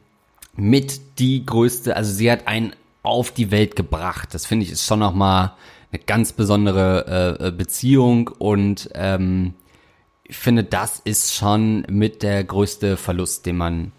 [0.56, 4.34] mit die größte, also sie hat einen auf die Welt gebracht.
[4.34, 5.54] Das finde ich ist schon nochmal
[5.92, 9.54] eine ganz besondere äh, Beziehung und ähm,
[10.32, 13.92] ich finde, das ist schon mit der größte Verlust, den man,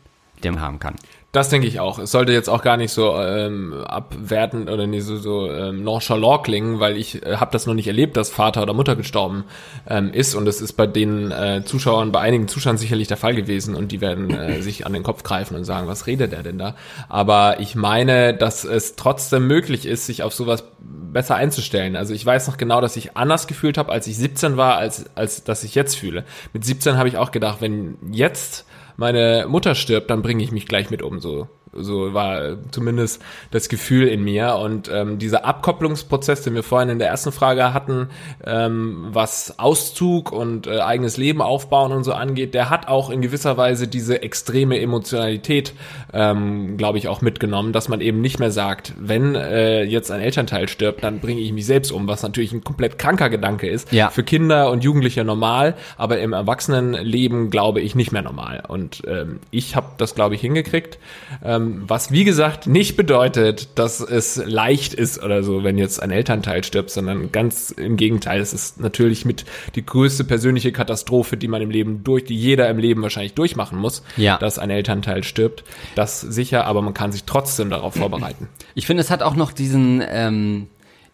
[0.42, 0.96] den man haben kann.
[1.32, 1.98] Das denke ich auch.
[1.98, 6.44] Es sollte jetzt auch gar nicht so ähm, abwertend oder nicht so, so ähm, nonchalant
[6.44, 9.44] klingen, weil ich äh, habe das noch nicht erlebt, dass Vater oder Mutter gestorben
[9.88, 13.34] ähm, ist und das ist bei den äh, Zuschauern, bei einigen Zuschauern sicherlich der Fall
[13.34, 16.42] gewesen und die werden äh, sich an den Kopf greifen und sagen, was redet er
[16.42, 16.74] denn da?
[17.08, 21.96] Aber ich meine, dass es trotzdem möglich ist, sich auf sowas besser einzustellen.
[21.96, 25.06] Also ich weiß noch genau, dass ich anders gefühlt habe, als ich 17 war, als
[25.14, 26.24] als dass ich jetzt fühle.
[26.52, 28.66] Mit 17 habe ich auch gedacht, wenn jetzt
[29.02, 31.18] meine Mutter stirbt, dann bringe ich mich gleich mit um.
[31.18, 34.56] So, so war zumindest das Gefühl in mir.
[34.56, 38.08] Und ähm, dieser Abkopplungsprozess, den wir vorhin in der ersten Frage hatten,
[38.44, 43.22] ähm, was Auszug und äh, eigenes Leben aufbauen und so angeht, der hat auch in
[43.22, 45.72] gewisser Weise diese extreme Emotionalität,
[46.12, 50.20] ähm, glaube ich, auch mitgenommen, dass man eben nicht mehr sagt, wenn äh, jetzt ein
[50.20, 53.92] Elternteil stirbt, dann bringe ich mich selbst um, was natürlich ein komplett kranker Gedanke ist.
[53.92, 54.10] Ja.
[54.10, 58.62] Für Kinder und Jugendliche normal, aber im Erwachsenenleben glaube ich nicht mehr normal.
[58.68, 60.98] Und ähm, ich habe das, glaube ich, hingekriegt.
[61.42, 66.10] Ähm, was wie gesagt nicht bedeutet, dass es leicht ist oder so, wenn jetzt ein
[66.10, 68.40] Elternteil stirbt, sondern ganz im Gegenteil.
[68.40, 69.44] Es ist natürlich mit
[69.74, 73.78] die größte persönliche Katastrophe, die man im Leben durch, die jeder im Leben wahrscheinlich durchmachen
[73.78, 74.38] muss, Ja.
[74.38, 75.64] dass ein Elternteil stirbt.
[75.94, 78.48] Das sicher, aber man kann sich trotzdem darauf vorbereiten.
[78.74, 80.68] Ich finde, es hat auch noch diesen, ähm,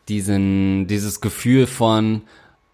[0.08, 2.22] diesen, dieses Gefühl von,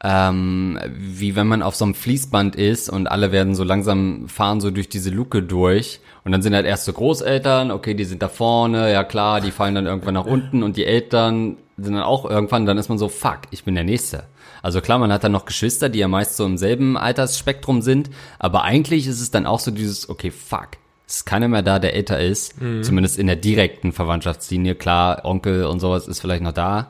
[0.05, 4.61] ähm, wie wenn man auf so einem Fließband ist und alle werden so langsam fahren
[4.61, 8.23] so durch diese Luke durch und dann sind halt erst so Großeltern, okay, die sind
[8.23, 12.03] da vorne, ja klar, die fallen dann irgendwann nach unten und die Eltern sind dann
[12.03, 14.25] auch irgendwann, dann ist man so, fuck, ich bin der Nächste.
[14.63, 18.11] Also klar, man hat dann noch Geschwister, die ja meist so im selben Altersspektrum sind,
[18.39, 20.69] aber eigentlich ist es dann auch so dieses, okay, fuck,
[21.07, 24.75] es ist keiner mehr da, der älter ist, zumindest in der direkten Verwandtschaftslinie.
[24.75, 26.89] Klar, Onkel und sowas ist vielleicht noch da.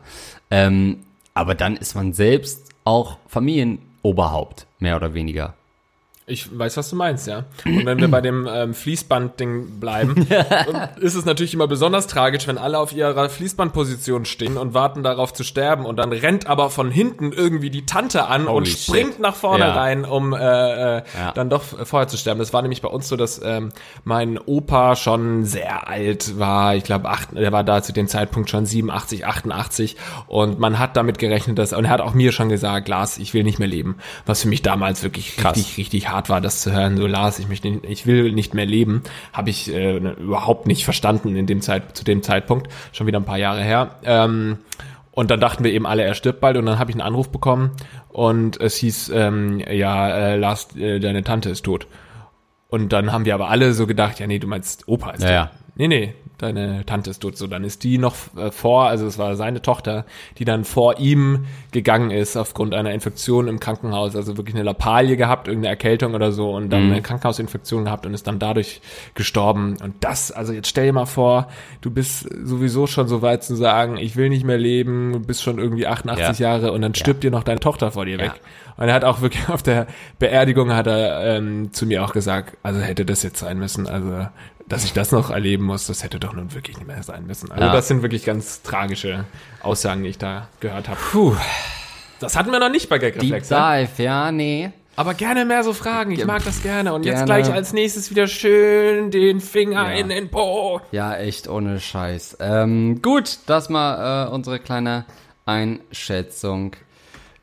[0.50, 0.98] Ähm,
[1.32, 5.54] aber dann ist man selbst auch Familienoberhaupt, mehr oder weniger.
[6.26, 7.44] Ich weiß, was du meinst, ja.
[7.66, 10.26] Und wenn wir bei dem ähm, Fließband-Ding bleiben,
[10.98, 15.34] ist es natürlich immer besonders tragisch, wenn alle auf ihrer Fließbandposition stehen und warten darauf
[15.34, 19.12] zu sterben und dann rennt aber von hinten irgendwie die Tante an Holy und springt
[19.12, 19.20] shit.
[19.20, 19.74] nach vorne Ja.
[19.74, 21.32] rein, um äh, äh, Ja.
[21.32, 22.38] dann doch vorher zu sterben.
[22.38, 23.68] Das war nämlich bei uns so, dass ähm,
[24.04, 26.74] mein Opa schon sehr alt war.
[26.74, 31.18] Ich glaube, er war da zu dem Zeitpunkt schon 87, 88 und man hat damit
[31.18, 33.96] gerechnet, dass und er hat auch mir schon gesagt, Lars, ich will nicht mehr leben.
[34.24, 35.56] Was für mich damals wirklich Krass.
[35.58, 36.96] richtig, richtig hart war, das zu hören.
[36.96, 41.36] So Lars, ich möchte, ich will nicht mehr leben, habe ich äh, überhaupt nicht verstanden
[41.36, 43.96] in dem Zeit zu dem Zeitpunkt, schon wieder ein paar Jahre her.
[44.04, 44.58] Ähm,
[45.10, 47.28] und dann dachten wir eben alle, er stirbt bald und dann habe ich einen Anruf
[47.30, 47.70] bekommen
[48.08, 51.86] und es hieß, ähm, ja, äh, Lars, äh, deine Tante ist tot.
[52.68, 55.28] Und dann haben wir aber alle so gedacht, ja, nee, du meinst Opa ist Ja,
[55.28, 55.34] tot.
[55.34, 55.50] ja.
[55.76, 57.36] Nee, nee, deine Tante ist tot.
[57.36, 60.04] So, dann ist die noch äh, vor, also es war seine Tochter,
[60.38, 64.14] die dann vor ihm gegangen ist aufgrund einer Infektion im Krankenhaus.
[64.14, 68.14] Also wirklich eine Lappalie gehabt, irgendeine Erkältung oder so und dann eine Krankenhausinfektion gehabt und
[68.14, 68.80] ist dann dadurch
[69.14, 69.76] gestorben.
[69.82, 71.48] Und das, also jetzt stell dir mal vor,
[71.80, 75.42] du bist sowieso schon so weit zu sagen, ich will nicht mehr leben, du bist
[75.42, 76.50] schon irgendwie 88 Ja.
[76.52, 78.24] Jahre und dann stirbt dir noch deine Tochter vor dir Ja.
[78.24, 78.32] weg.
[78.76, 79.86] Und er hat auch wirklich auf der
[80.18, 84.26] Beerdigung hat er ähm, zu mir auch gesagt, also hätte das jetzt sein müssen, also
[84.68, 87.50] dass ich das noch erleben muss, das hätte doch nun wirklich nicht mehr sein müssen.
[87.52, 87.72] Also Ja.
[87.72, 89.24] das sind wirklich ganz tragische
[89.62, 90.98] Aussagen, die ich da gehört habe.
[91.12, 91.36] Puh.
[92.20, 93.50] Das hatten wir noch nicht bei Gag Deep Reflex.
[93.50, 93.86] ne?
[93.96, 94.70] Dive, ja, nee.
[94.96, 96.12] Aber gerne mehr so Fragen.
[96.12, 96.94] Ich mag das gerne.
[96.94, 97.42] Und jetzt Gerne.
[97.42, 99.98] gleich als nächstes wieder schön den Finger Ja.
[99.98, 100.80] in den Po.
[100.92, 102.36] Ja, echt ohne Scheiß.
[102.38, 105.04] Ähm, gut, das mal äh, unsere kleine
[105.46, 106.76] Einschätzung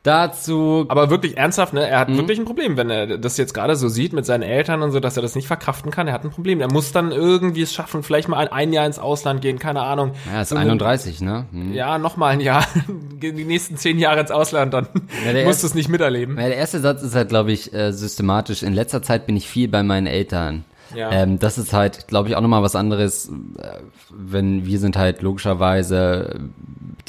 [0.02, 0.84] dazu.
[0.88, 1.86] Aber wirklich ernsthaft, ne?
[1.88, 2.12] Er Mhm.
[2.12, 4.90] hat wirklich ein Problem, wenn er das jetzt gerade so sieht mit seinen Eltern und
[4.90, 6.08] so, dass er das nicht verkraften kann.
[6.08, 6.60] Er hat ein Problem.
[6.60, 10.12] Er muss dann irgendwie es schaffen, vielleicht mal ein, Jahr ins Ausland gehen, keine Ahnung.
[10.32, 11.46] Ja, ist So eine- 31, ne?
[11.52, 11.72] Hm.
[11.72, 12.64] Ja, noch mal ein Jahr.
[13.22, 14.88] Die nächsten zehn Jahre ins Ausland, dann
[15.32, 16.36] Ja, musst du es nicht miterleben.
[16.36, 18.62] Ja, der erste Satz ist halt, glaube ich, äh, systematisch.
[18.62, 20.64] In letzter Zeit bin ich viel bei meinen Eltern.
[20.94, 21.10] Ja.
[21.10, 23.78] Ähm, das ist halt, glaube ich, auch nochmal was anderes, äh,
[24.10, 26.40] wenn wir sind halt logischerweise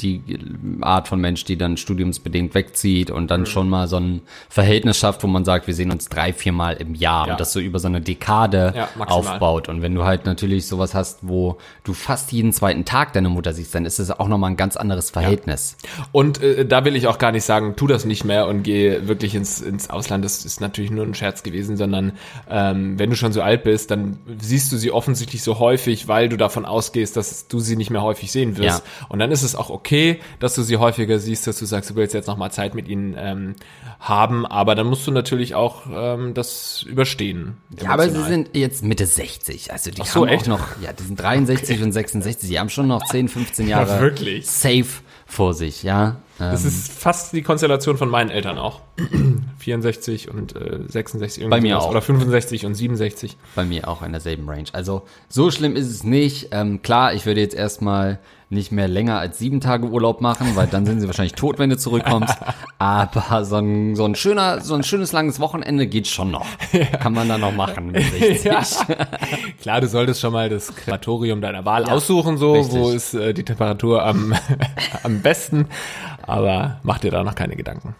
[0.00, 0.22] die
[0.80, 5.22] Art von Mensch, die dann studiumsbedingt wegzieht und dann schon mal so ein Verhältnis schafft,
[5.22, 7.32] wo man sagt, wir sehen uns drei, vier Mal im Jahr Ja.
[7.34, 9.68] und das so über so eine Dekade Ja, aufbaut.
[9.68, 13.52] Und wenn du halt natürlich sowas hast, wo du fast jeden zweiten Tag deine Mutter
[13.52, 15.76] siehst, dann ist es auch nochmal ein ganz anderes Verhältnis.
[16.12, 19.06] Und äh, da will ich auch gar nicht sagen, tu das nicht mehr und geh
[19.06, 20.24] wirklich ins, ins Ausland.
[20.24, 22.12] Das ist natürlich nur ein Scherz gewesen, sondern
[22.50, 26.28] ähm, wenn du schon so alt bist, dann siehst du sie offensichtlich so häufig, weil
[26.28, 28.84] du davon ausgehst, dass du sie nicht mehr häufig sehen wirst.
[28.84, 29.06] Ja.
[29.08, 29.83] Und dann ist es auch okay,
[30.40, 32.88] dass du sie häufiger siehst, dass du sagst, du willst jetzt noch mal Zeit mit
[32.88, 33.54] ihnen ähm,
[34.00, 37.58] haben, aber dann musst du natürlich auch ähm, das überstehen.
[37.80, 38.30] Ja, aber sie emotional.
[38.44, 39.72] sind jetzt Mitte 60.
[39.72, 40.44] Also die Ach so, haben echt?
[40.44, 42.48] auch noch, ja, die sind 63 und 66.
[42.48, 44.46] Die haben schon noch 10, 15 Jahre wirklich?
[44.50, 44.86] safe
[45.26, 46.16] vor sich, ja.
[46.40, 48.80] Ähm, Das ist fast die Konstellation von meinen Eltern auch.
[49.64, 51.90] 64 und äh, 66 irgendwie Bei mir auch.
[51.90, 53.36] Oder 65 und 67.
[53.54, 54.68] bei mir auch in derselben Range.
[54.72, 56.48] Also so schlimm ist es nicht.
[56.52, 58.18] Ähm, klar, ich würde jetzt erstmal
[58.50, 61.70] nicht mehr länger als sieben Tage Urlaub machen, weil dann sind sie wahrscheinlich tot, wenn
[61.70, 62.36] du zurückkommst.
[62.78, 66.46] Aber so ein, so ein schöner, so ein schönes langes Wochenende geht schon noch.
[67.00, 68.44] Kann man da noch machen mit 60.
[68.54, 68.62] Ja.
[69.62, 72.78] Klar, du solltest schon mal das Krematorium deiner Wahl aussuchen, so, richtig.
[72.78, 74.34] wo ist äh, die Temperatur am,
[75.02, 75.66] am besten.
[76.26, 77.94] Aber mach dir da noch keine Gedanken.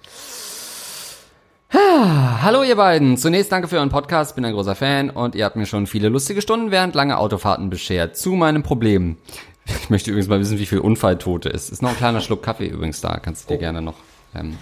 [1.76, 3.16] Hallo ihr beiden.
[3.16, 4.37] Zunächst danke für euren Podcast.
[4.37, 7.68] Bin ein großer Fan und ihr habt mir schon viele lustige Stunden während langer Autofahrten
[7.68, 8.16] beschert.
[8.16, 9.16] Zu meinem Problem.
[9.66, 11.70] Ich möchte übrigens mal wissen, wie viel Unfalltote ist.
[11.70, 13.18] Ist noch ein kleiner Schluck Kaffee übrigens da.
[13.18, 13.96] Kannst du dir gerne noch.
[14.37, 14.56] Ähm,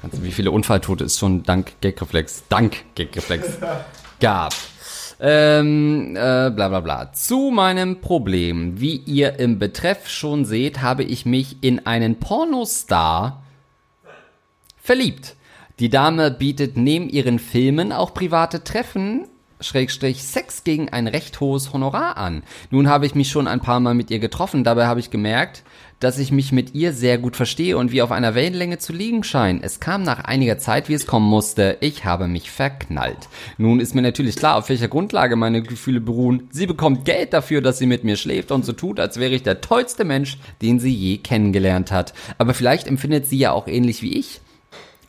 [0.00, 3.58] kannst wie viele Unfalltote es schon dank Gagreflex, dank Gagreflex
[4.20, 4.54] gab.
[5.20, 7.12] Ähm, äh, bla bla bla.
[7.12, 8.80] Zu meinem Problem.
[8.80, 13.42] Wie ihr im Betreff schon seht, habe ich mich in einen Pornostar
[14.78, 15.36] verliebt.
[15.78, 19.26] Die Dame bietet neben ihren Filmen auch private Treffen,
[19.60, 22.42] Schrägstrich Sex gegen ein recht hohes Honorar an.
[22.70, 25.64] Nun habe ich mich schon ein paar Mal mit ihr getroffen, dabei habe ich gemerkt,
[26.00, 29.22] dass ich mich mit ihr sehr gut verstehe und wie auf einer Wellenlänge zu liegen
[29.22, 29.62] scheint.
[29.62, 31.76] Es kam nach einiger Zeit, wie es kommen musste.
[31.80, 33.28] Ich habe mich verknallt.
[33.58, 36.48] Nun ist mir natürlich klar, auf welcher Grundlage meine Gefühle beruhen.
[36.52, 39.42] Sie bekommt Geld dafür, dass sie mit mir schläft und so tut, als wäre ich
[39.42, 42.14] der tollste Mensch, den sie je kennengelernt hat.
[42.38, 44.40] Aber vielleicht empfindet sie ja auch ähnlich wie ich.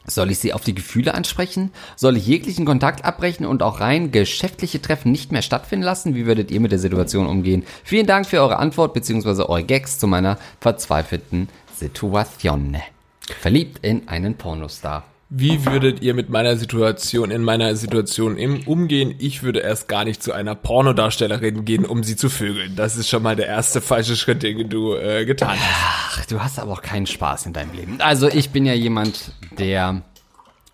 [0.09, 1.71] Soll ich sie auf die Gefühle ansprechen?
[1.97, 6.15] Soll ich jeglichen Kontakt abbrechen und auch rein geschäftliche Treffen nicht mehr stattfinden lassen?
[6.15, 7.65] Wie würdet ihr mit der Situation umgehen?
[7.83, 9.43] Vielen Dank für eure Antwort bzw.
[9.43, 12.77] eure Gags zu meiner verzweifelten Situation.
[13.41, 15.03] Verliebt in einen Pornostar.
[15.29, 19.13] Wie würdet ihr mit meiner Situation, in meiner Situation im umgehen?
[19.19, 22.77] Ich würde erst gar nicht zu einer Pornodarstellerin gehen, um sie zu vögeln.
[22.77, 26.19] Das ist schon mal der erste falsche Schritt, den du äh, getan hast.
[26.19, 27.97] Ach, du hast aber auch keinen Spaß in deinem Leben.
[27.99, 30.01] Also ich bin ja jemand, der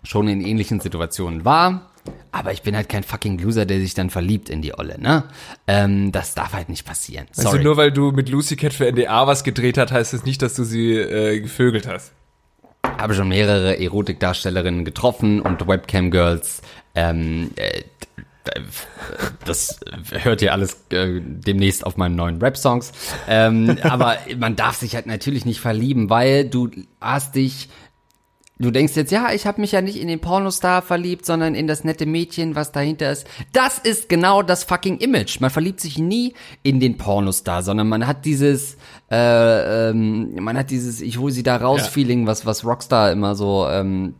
[0.04, 1.90] schon in ähnlichen Situationen war.
[2.30, 5.24] Aber ich bin halt kein fucking Loser, der sich dann verliebt in die Olle, ne?
[5.66, 7.26] Ähm, das darf halt nicht passieren.
[7.32, 7.46] Sorry.
[7.46, 10.42] Also nur weil du mit Lucy Cat für NDA was gedreht hast, heißt das nicht,
[10.42, 12.12] dass du sie äh, gevögelt hast.
[12.98, 16.62] Habe schon mehrere Erotikdarstellerinnen getroffen und Webcam-Girls.
[16.94, 17.82] Ähm, äh,
[19.44, 19.80] das
[20.10, 22.92] hört ihr alles äh, demnächst auf meinen neuen Rap-Songs.
[23.28, 27.68] Ähm, aber man darf sich halt natürlich nicht verlieben, weil du hast dich
[28.58, 31.66] Du denkst jetzt, ja, ich habe mich ja nicht in den Pornostar verliebt, sondern in
[31.66, 33.26] das nette Mädchen, was dahinter ist.
[33.52, 35.40] Das ist genau das fucking Image.
[35.40, 38.76] Man verliebt sich nie in den Pornostar, sondern man hat dieses,
[39.10, 41.86] äh, ähm, man hat dieses, ich hole sie da raus Ja.
[41.88, 44.14] Feeling, was was Rockstar immer so ähm,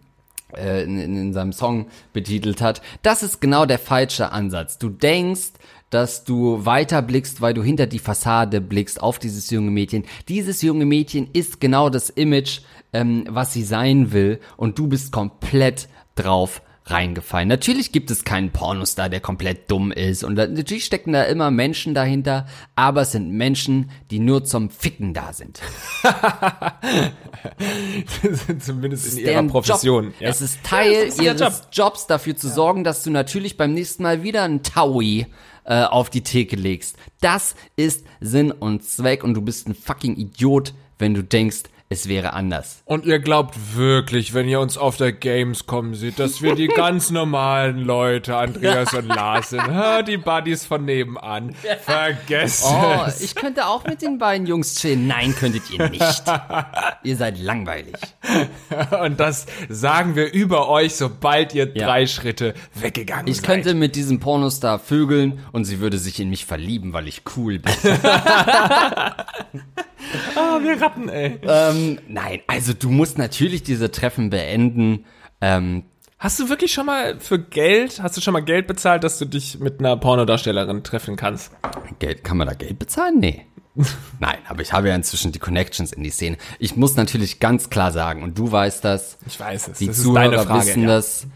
[0.57, 2.83] äh, in, in, in seinem Song betitelt hat.
[3.03, 4.79] Das ist genau der falsche Ansatz.
[4.79, 5.53] Du denkst,
[5.95, 10.05] dass du weiter blickst, weil du hinter die Fassade blickst auf dieses junge Mädchen.
[10.29, 15.13] Dieses junge Mädchen ist genau das Image, ähm, was sie sein will und du bist
[15.13, 17.49] komplett drauf reingefallen.
[17.49, 21.95] Natürlich gibt es keinen Pornostar, der komplett dumm ist und natürlich stecken da immer Menschen
[21.95, 25.61] dahinter, aber es sind Menschen, die nur zum Ficken da sind.
[28.59, 30.13] Zumindest in ihrer Profession.
[30.19, 30.29] Ja.
[30.29, 31.69] Es ist Teil das ist ihr ihres Job.
[31.73, 35.27] Jobs, dafür zu sorgen, dass du natürlich beim nächsten Mal wieder einen Taui
[35.65, 36.97] äh, auf die Theke legst.
[37.21, 41.65] Das ist Sinn und Zweck und du bist ein fucking Idiot, wenn du denkst,
[41.95, 42.83] es wäre anders.
[42.85, 47.11] Und ihr glaubt wirklich, wenn ihr uns auf der Gamescom seht, dass wir die ganz
[47.11, 49.63] normalen Leute, Andreas und Lars sind,
[50.09, 51.55] die Buddies von nebenan.
[51.83, 53.21] Vergesst Oh, es.
[53.23, 55.07] ich könnte auch mit den beiden Jungs chillen.
[55.07, 56.03] Nein, könntet ihr nicht.
[57.05, 57.95] ihr seid langweilig.
[59.03, 61.87] Und das sagen wir über euch, sobald ihr Ja.
[61.87, 63.47] drei Schritte weggegangen Ich seid.
[63.47, 67.61] könnte mit diesem Pornostar vögeln und sie würde sich in mich verlieben, weil ich cool
[67.61, 67.73] bin.
[70.37, 71.39] Ah, wir Ratten, ey.
[71.43, 75.05] ähm, nein, also du musst natürlich diese Treffen beenden.
[75.41, 75.85] Ähm,
[76.25, 79.27] Hast du wirklich schon mal für Geld, hast du schon mal Geld bezahlt, dass du
[79.27, 81.53] dich mit einer Pornodarstellerin treffen kannst?
[81.99, 83.19] Geld, kann man da Geld bezahlen?
[83.19, 83.45] Nee.
[84.21, 86.39] Nein, aber ich habe ja inzwischen die Connections in die Szene.
[86.59, 89.79] Ich muss natürlich ganz klar sagen, und du weißt das, Ich weiß es.
[89.79, 90.67] die das Zuhörer Frage.
[90.67, 90.89] wissen ja.
[90.89, 91.27] das.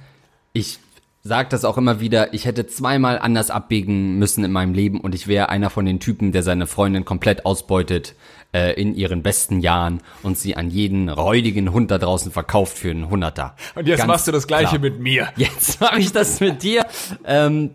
[0.55, 0.79] Ich
[1.23, 5.15] sage das auch immer wieder, ich hätte zweimal anders abbiegen müssen in meinem Leben und
[5.15, 8.15] ich wäre einer von den Typen, der seine Freundin komplett ausbeutet
[8.53, 12.91] äh, in ihren besten Jahren und sie an jeden räudigen Hund da draußen verkauft für
[12.91, 13.57] einen Hunderter.
[13.75, 14.81] Und jetzt Ganz machst du das Gleiche klar.
[14.81, 15.29] mit mir.
[15.37, 16.87] Jetzt mache ich das mit dir.
[17.25, 17.71] Ähm,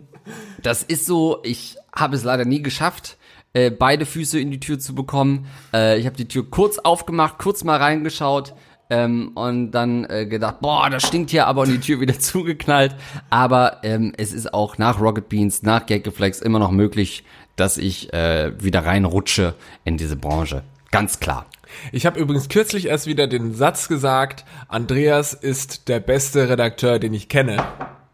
[0.62, 3.18] das ist so, ich habe es leider nie geschafft,
[3.52, 5.46] äh, beide Füße in die Tür zu bekommen.
[5.72, 8.54] Äh, ich habe die Tür kurz aufgemacht, kurz mal reingeschaut
[8.90, 12.96] ähm, und dann äh, gedacht, boah, das stinkt hier, aber und die Tür wieder zugeknallt.
[13.30, 17.24] Aber ähm, es ist auch nach Rocket Beans, nach Gaggeflex immer noch möglich,
[17.56, 20.62] dass ich äh, wieder reinrutsche in diese Branche.
[20.90, 21.46] Ganz klar.
[21.92, 27.12] Ich habe übrigens kürzlich erst wieder den Satz gesagt, Andreas ist der beste Redakteur, den
[27.14, 27.64] ich kenne.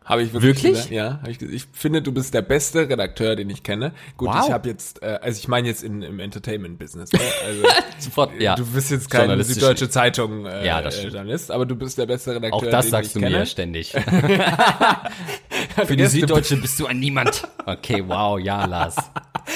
[0.02, 0.72] Habe ich wirklich, Wirklich?
[0.72, 0.90] gesagt?
[0.90, 1.54] Ja, ich, gesagt.
[1.54, 3.92] ich finde, du bist der beste Redakteur, den ich kenne.
[4.16, 4.44] Gut, Wow.
[4.46, 7.12] ich habe jetzt, äh, also ich meine jetzt in, im Entertainment-Business.
[7.12, 7.20] Ne?
[7.46, 7.62] Also,
[8.00, 8.56] Sofort, ja.
[8.56, 11.00] Du bist jetzt kein Journalistisch Süddeutsche Zeitung äh, Ja, das.
[11.02, 13.38] Journalist, aber du bist der beste Redakteur, Auch das den sagst ich du kenne.
[13.40, 13.92] mir ständig.
[15.86, 17.46] Für die Süddeutsche bist du ein Niemand.
[17.66, 18.96] Okay, wow, ja, Lars.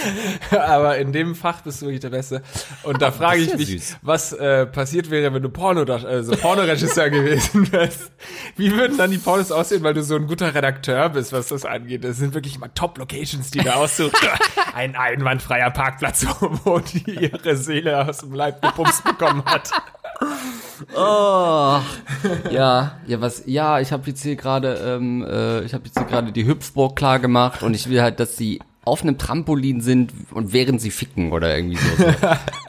[0.51, 2.43] aber in dem Fach bist du wirklich der Beste.
[2.83, 3.97] Und da frage das ich ist mich, ja süß.
[4.03, 8.11] was äh, passiert wäre, wenn du Porno, also Pornoregisseur gewesen wärst.
[8.57, 11.65] Wie würden dann die Pornos aussehen, weil du so ein guter Redakteur bist, was das
[11.65, 12.05] angeht?
[12.05, 14.17] Das sind wirklich immer Top-Locations, die du aussuchst.
[14.75, 16.27] ein einwandfreier Parkplatz,
[16.65, 19.71] wo die ihre Seele aus dem Leib gepumpt bekommen hat.
[20.95, 21.81] Oh,
[22.51, 26.07] ja, ja, was, ja, ich habe jetzt hier gerade, ähm, äh, ich habe jetzt hier
[26.07, 30.13] gerade die Hüpfburg klar gemacht und ich will halt, dass sie auf einem Trampolin sind
[30.33, 31.97] und während sie ficken oder irgendwie so.
[31.97, 32.05] so.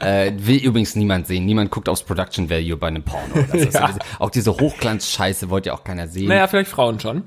[0.04, 1.44] äh, will übrigens niemand sehen.
[1.44, 3.44] Niemand guckt aufs Production Value bei einem Porno.
[3.76, 3.94] Ja.
[4.18, 6.28] Auch diese Hochglanzscheiße wollt ja auch keiner sehen.
[6.28, 7.24] Naja, vielleicht Frauen schon.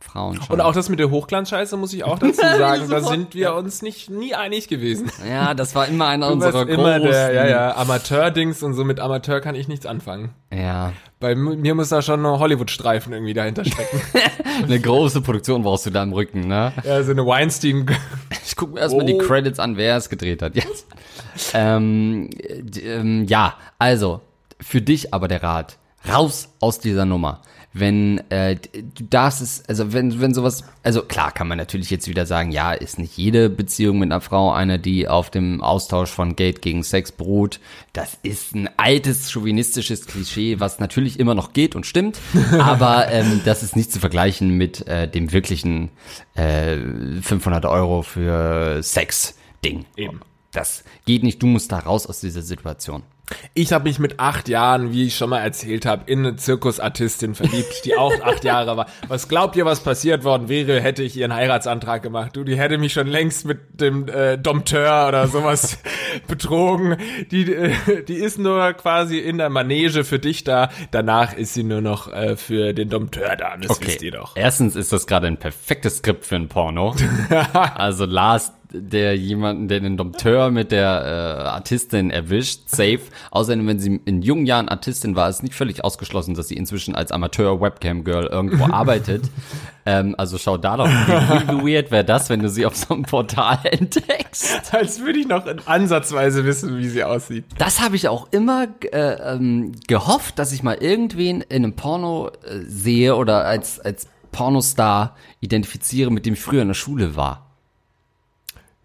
[0.00, 0.54] Frauen schon.
[0.54, 3.82] Und auch das mit der Hochglanzscheiße muss ich auch dazu sagen, da sind wir uns
[3.82, 5.10] nicht nie einig gewesen.
[5.28, 7.10] ja, das war immer einer unserer immer großen.
[7.12, 10.30] der, ja, ja, Amateur-Dings und so mit Amateur kann ich nichts anfangen.
[10.52, 10.92] ja.
[11.20, 14.00] Bei mir muss da schon noch Hollywood-Streifen irgendwie dahinter stecken.
[14.62, 16.72] Eine große Produktion brauchst du da im Rücken, ne?
[16.84, 17.86] ja, so eine Weinstein.
[18.46, 19.18] Ich gucke mir erstmal die Oh.
[19.18, 20.86] Credits an, wer es gedreht hat jetzt.
[21.54, 22.30] ähm,
[22.80, 24.20] ähm, ja, also,
[24.60, 27.42] für dich aber der Rat, raus aus dieser Nummer.
[27.78, 32.08] Wenn äh, du darfst es, also wenn, wenn sowas, also klar kann man natürlich jetzt
[32.08, 36.10] wieder sagen, ja, ist nicht jede Beziehung mit einer Frau eine, die auf dem Austausch
[36.10, 37.60] von Geld gegen Sex beruht.
[37.92, 42.18] Das ist ein altes chauvinistisches Klischee, was natürlich immer noch geht und stimmt,
[42.58, 45.90] aber ähm, das ist nicht zu vergleichen mit äh, dem wirklichen
[46.34, 46.76] äh,
[47.22, 49.84] 500 Euro für Sex-Ding.
[49.96, 50.20] Eben.
[50.52, 53.02] Das geht nicht, du musst da raus aus dieser Situation.
[53.54, 57.34] Ich habe mich mit acht Jahren, wie ich schon mal erzählt habe, in eine Zirkusartistin
[57.34, 58.86] verliebt, die auch acht Jahre war.
[59.08, 62.36] Was glaubt ihr, was passiert worden wäre, hätte ich ihren Heiratsantrag gemacht?
[62.36, 65.78] Du, die hätte mich schon längst mit dem äh, Dompteur oder sowas
[66.28, 66.96] betrogen.
[67.30, 70.70] Die, äh, die ist nur quasi in der Manege für dich da.
[70.90, 73.56] Danach ist sie nur noch äh, für den Dompteur da.
[73.56, 74.36] Das wisst ihr doch.
[74.36, 76.94] Erstens ist das gerade ein perfektes Skript für ein Porno.
[77.74, 83.00] also Lars, der jemanden, der den Dompteur mit der äh, Artistin erwischt, safe.
[83.30, 86.94] Außerdem, wenn sie in jungen Jahren Artistin war, ist nicht völlig ausgeschlossen, dass sie inzwischen
[86.94, 89.24] als Amateur-Webcam-Girl irgendwo arbeitet.
[89.86, 90.86] Ähm, also schau da doch.
[90.86, 94.74] Wie, wie weird wäre das, wenn du sie auf so einem Portal entdeckst?
[94.74, 97.44] Als würde ich noch ansatzweise wissen, wie sie aussieht.
[97.58, 102.28] Das habe ich auch immer äh, ähm, gehofft, dass ich mal irgendwen in einem Porno
[102.28, 107.47] äh, sehe oder als, als Pornostar identifiziere, mit dem ich früher in der Schule war.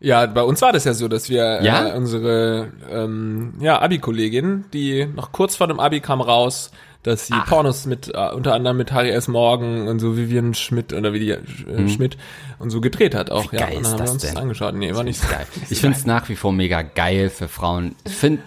[0.04, 1.88] Ja, bei uns war das ja so, dass wir Ja?
[1.88, 6.72] äh, unsere ähm, ja, Abi-Kollegin, die noch kurz vor dem Abi kam raus,
[7.04, 9.28] dass sie Pornos mit, äh, unter anderem mit Harry S.
[9.30, 12.18] Morgan und so Vivian Schmidt oder wie die äh, Schmidt
[12.60, 13.52] und so gedreht hat auch.
[13.54, 14.42] Wie ja, geil und ist dann haben das wir uns das denn?
[14.42, 14.76] angeschaut.
[14.76, 15.48] Nee, war nicht so Geil.
[15.70, 17.96] Ich finde es nach wie vor mega geil für Frauen.
[18.06, 18.42] Ich finde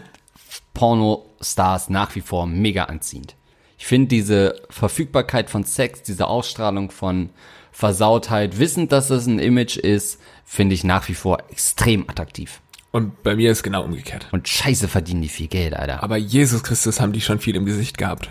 [0.75, 3.35] Pornostars nach wie vor mega anziehend.
[3.79, 7.31] Ich finde diese Verfügbarkeit von Sex, diese Ausstrahlung von
[7.73, 12.61] Versautheit, wissend, dass es ein Image ist, finde ich nach wie vor extrem attraktiv.
[12.93, 14.29] Und bei mir ist genau umgekehrt.
[14.33, 16.03] Und scheiße verdienen die viel Geld, Alter.
[16.03, 18.31] Aber Jesus Christus haben die schon viel im Gesicht gehabt.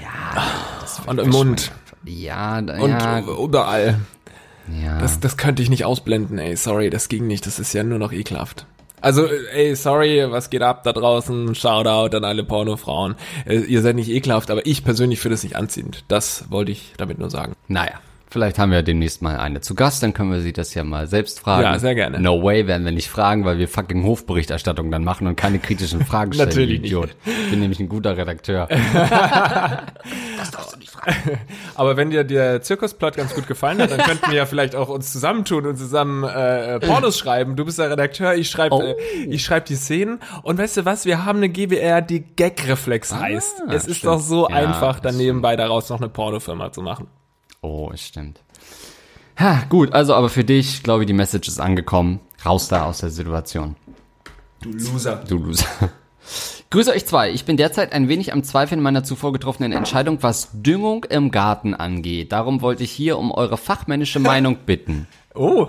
[0.00, 0.46] ja,
[0.80, 1.72] das Und im Mund.
[2.04, 3.98] Ja, da- Und ja, überall.
[4.80, 4.98] ja.
[5.00, 6.54] Das, das könnte ich nicht ausblenden, ey.
[6.56, 7.46] Sorry, das ging nicht.
[7.46, 8.66] Das ist ja nur noch ekelhaft.
[9.00, 11.54] Also, ey, sorry, was geht ab da draußen?
[11.54, 13.16] Shoutout an alle Pornofrauen.
[13.44, 16.04] Äh, ihr seid nicht ekelhaft, aber ich persönlich finde es nicht anziehend.
[16.08, 17.54] Das wollte ich damit nur sagen.
[17.68, 17.94] Naja,
[18.36, 21.06] vielleicht haben wir demnächst mal eine zu Gast, dann können wir sie das ja mal
[21.06, 21.62] selbst fragen.
[21.62, 22.20] Ja, sehr gerne.
[22.20, 26.04] No way werden wir nicht fragen, weil wir fucking Hofberichterstattung dann machen und keine kritischen
[26.04, 26.50] Fragen stellen.
[26.50, 27.16] Natürlich Idiot.
[27.24, 28.68] Ich bin nämlich ein guter Redakteur.
[30.36, 30.92] das darfst du nicht
[31.76, 34.90] Aber wenn dir der Zirkusplot ganz gut gefallen hat, dann könnten wir ja vielleicht auch
[34.90, 37.56] uns zusammentun und zusammen äh, Pornos schreiben.
[37.56, 38.82] Du bist der Redakteur, ich schreibe Oh.
[38.82, 38.94] äh,
[39.30, 40.20] ich schreib die Szenen.
[40.42, 43.62] Und weißt du was, wir haben eine GBR, die Gagreflex heißt.
[43.70, 44.12] Es ist stimmt.
[44.12, 47.06] doch so Ja, einfach, das dann nebenbei daraus noch eine Pornofirma zu machen.
[47.66, 48.38] Oh, es stimmt.
[49.40, 52.20] Ha, gut, also aber für dich, glaube ich, die Message ist angekommen.
[52.44, 53.74] Raus da aus der Situation.
[54.60, 55.16] Du Loser.
[55.28, 55.66] Du Loser.
[56.70, 57.32] Grüße euch zwei.
[57.32, 61.74] Ich bin derzeit ein wenig am Zweifeln meiner zuvor getroffenen Entscheidung, was Düngung im Garten
[61.74, 62.30] angeht.
[62.30, 65.08] Darum wollte ich hier um eure fachmännische Meinung bitten.
[65.34, 65.66] Oh,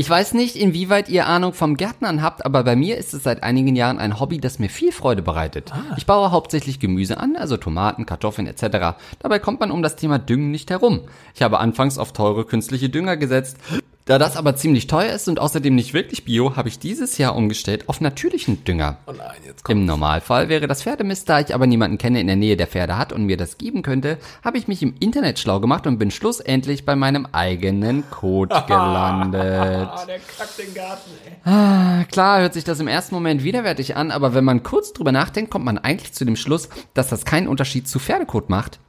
[0.00, 3.42] Ich weiß nicht, inwieweit ihr Ahnung vom Gärtnern habt, aber bei mir ist es seit
[3.42, 5.74] einigen Jahren ein Hobby, das mir viel Freude bereitet.
[5.98, 8.96] Ich baue hauptsächlich Gemüse an, also Tomaten, Kartoffeln etc.
[9.18, 11.00] Dabei kommt man um das Thema Düngen nicht herum.
[11.34, 13.58] Ich habe anfangs auf teure künstliche Dünger gesetzt.
[14.06, 17.36] Da das aber ziemlich teuer ist und außerdem nicht wirklich bio, habe ich dieses Jahr
[17.36, 18.96] umgestellt auf natürlichen Dünger.
[19.06, 19.78] oh nein, jetzt kommt.
[19.78, 22.96] Im Normalfall wäre das Pferdemist, da ich aber niemanden kenne in der Nähe, der Pferde
[22.96, 26.10] hat und mir das geben könnte, habe ich mich im Internet schlau gemacht und bin
[26.10, 29.88] schlussendlich bei meinem eigenen Code gelandet.
[29.92, 31.10] Ah, der kackt den Garten,
[31.44, 32.04] ey.
[32.06, 35.50] Klar hört sich das im ersten Moment widerwärtig an, aber wenn man kurz drüber nachdenkt,
[35.50, 38.80] kommt man eigentlich zu dem Schluss, dass das keinen Unterschied zu Pferdekot macht.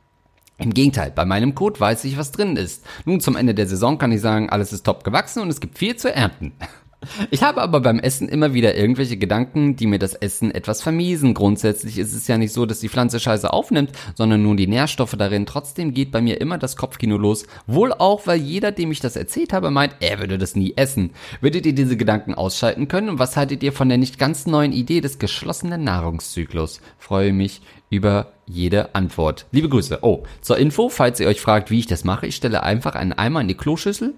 [0.62, 2.86] Im Gegenteil, bei meinem Code weiß ich, was drin ist.
[3.06, 5.80] Nun zum Ende der Saison kann ich sagen, alles ist top gewachsen und es gibt
[5.80, 6.54] viel zu ernten.
[7.32, 11.34] Ich habe aber beim Essen immer wieder irgendwelche Gedanken, die mir das Essen etwas vermiesen.
[11.34, 15.16] Grundsätzlich ist es ja nicht so, dass die Pflanze Scheiße aufnimmt, sondern nur die Nährstoffe
[15.18, 15.46] darin.
[15.46, 17.46] Trotzdem geht bei mir immer das Kopfkino los.
[17.66, 21.12] Wohl auch, weil jeder, dem ich das erzählt habe, meint, er würde das nie essen.
[21.42, 23.10] Würdet ihr diese Gedanken ausschalten können?
[23.10, 26.82] Und was haltet ihr von der nicht ganz neuen Idee des geschlossenen Nahrungszyklus?
[27.00, 29.48] Freue mich über jede Antwort.
[29.52, 30.00] Liebe Grüße.
[30.02, 33.14] Oh, zur Info, falls ihr euch fragt, wie ich das mache, ich stelle einfach einen
[33.14, 34.14] Eimer in die Kloschüssel,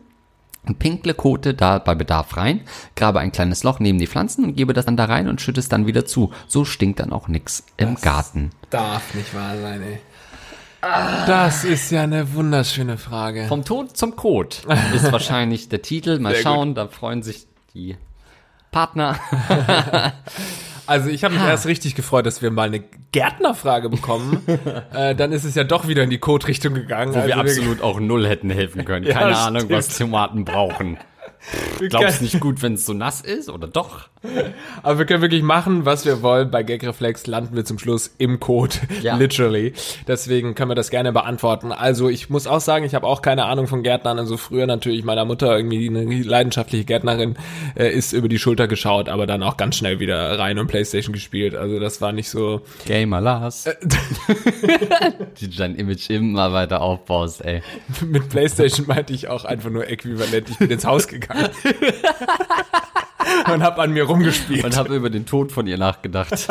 [0.65, 2.61] und pinkle Kote da bei Bedarf rein,
[2.95, 5.59] grabe ein kleines Loch neben die Pflanzen und gebe das dann da rein und schütte
[5.59, 6.31] es dann wieder zu.
[6.47, 8.51] So stinkt dann auch nix im Garten.
[8.69, 9.99] Darf nicht wahr sein, ey.
[10.81, 13.45] Das ist ja eine wunderschöne Frage.
[13.47, 16.19] Vom Tod zum Kot ist wahrscheinlich der Titel.
[16.19, 17.95] Mal Sehr schauen, da freuen sich die
[18.71, 19.17] Partner.
[20.85, 24.43] Also ich habe mich erst richtig gefreut, dass wir mal eine Gärtnerfrage bekommen.
[24.93, 27.13] äh, dann ist es ja doch wieder in die Code-Richtung gegangen.
[27.13, 29.05] Wo wir Also absolut auch null hätten helfen können.
[29.05, 30.11] Ja, Keine Ahnung, was stimmt.
[30.11, 30.97] Tomaten brauchen.
[31.79, 34.09] wir Glaubst nicht gut, wenn es so nass ist, oder doch?
[34.83, 36.49] aber wir können wirklich machen, was wir wollen.
[36.51, 39.15] Bei Gagreflex landen wir zum Schluss im Code, Ja.
[39.17, 39.73] literally.
[40.07, 41.71] Deswegen können wir das gerne beantworten.
[41.71, 44.19] Also ich muss auch sagen, ich habe auch keine Ahnung von Gärtnern.
[44.19, 47.35] Also früher natürlich meiner Mutter irgendwie eine leidenschaftliche Gärtnerin
[47.75, 51.13] äh, ist über die Schulter geschaut, aber dann auch ganz schnell wieder rein und Playstation
[51.13, 51.55] gespielt.
[51.55, 52.61] Also das war nicht so.
[52.85, 53.65] Gamer Lars.
[55.39, 57.61] Die du dein Image immer weiter aufbaust, ey.
[58.05, 60.49] Mit Playstation meinte ich auch einfach nur äquivalent.
[60.49, 61.49] Ich bin ins Haus gegangen.
[63.53, 64.63] und hab an mir rumgespielt.
[64.63, 66.47] Und habe über den Tod von ihr nachgedacht.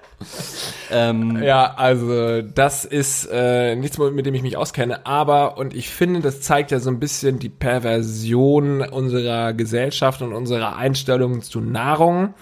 [0.90, 5.88] ähm, Ja, also das ist äh, nichts, mit dem ich mich auskenne, aber und ich
[5.90, 11.60] finde, das zeigt ja so ein bisschen die Perversion unserer Gesellschaft und unserer Einstellung zu
[11.60, 12.34] Nahrung,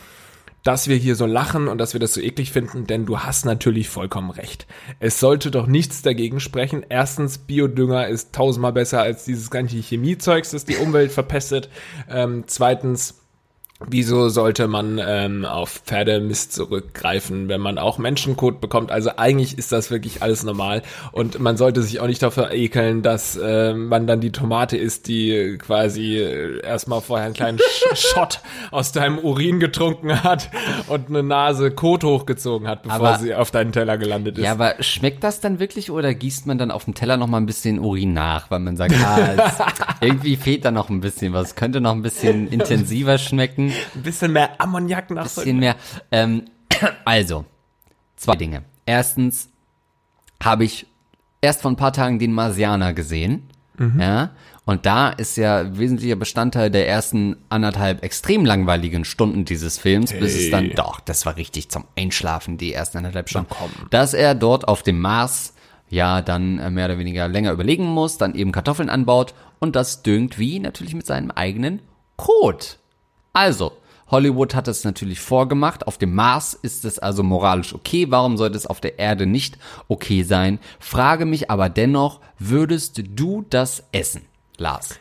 [0.64, 3.46] dass wir hier so lachen und dass wir das so eklig finden, denn du hast
[3.46, 4.66] natürlich vollkommen recht.
[5.00, 6.84] Es sollte doch nichts dagegen sprechen.
[6.88, 11.70] Erstens, Biodünger ist tausendmal besser als dieses ganze Chemiezeugs, das die Umwelt verpestet.
[12.10, 13.17] Ähm, zweitens,
[13.86, 18.90] Wieso sollte man ähm, auf Pferdemist zurückgreifen, wenn man auch Menschenkot bekommt?
[18.90, 23.02] Also eigentlich ist das wirklich alles normal und man sollte sich auch nicht dafür ekeln,
[23.02, 27.60] dass äh, man dann die Tomate isst, die quasi äh, erstmal vorher einen kleinen
[27.94, 28.40] Shot
[28.72, 30.50] aus deinem Urin getrunken hat
[30.88, 34.44] und eine Nase Kot hochgezogen hat, bevor Aber- sie auf deinen Teller gelandet ist.
[34.44, 37.36] ja, aber schmeckt das dann wirklich oder gießt man dann auf dem Teller noch mal
[37.36, 39.58] ein bisschen Urin nach, weil man sagt, ah, es,
[40.00, 44.32] irgendwie fehlt da noch ein bisschen was, könnte noch ein bisschen intensiver schmecken, Ein bisschen
[44.32, 45.76] mehr Ammoniak nach ein bisschen mehr.
[46.10, 46.44] Ähm,
[47.04, 47.44] also,
[48.16, 48.62] zwei Dinge.
[48.86, 49.48] Erstens
[50.42, 50.86] habe ich
[51.40, 53.48] erst vor ein paar Tagen den Marsianer gesehen,
[53.96, 54.30] ja,
[54.64, 60.34] und da ist ja wesentlicher Bestandteil der ersten anderthalb extrem langweiligen Stunden dieses Films, bis
[60.34, 60.74] es dann Hey.
[60.74, 63.54] doch, das war richtig zum Einschlafen, die ersten anderthalb Stunden,
[63.90, 65.54] dass er dort auf dem Mars
[65.88, 70.02] ja dann äh, mehr oder weniger länger überlegen muss, dann eben Kartoffeln anbaut und das
[70.02, 71.80] düngt wie natürlich mit seinem eigenen
[72.16, 72.78] Kot.
[73.32, 73.72] Also,
[74.10, 75.86] Hollywood hat es natürlich vorgemacht.
[75.86, 78.06] Auf dem Mars ist es also moralisch okay.
[78.10, 80.58] Warum sollte es auf der Erde nicht okay sein?
[80.78, 84.22] Frage mich aber dennoch, würdest du das essen,
[84.56, 84.98] Lars?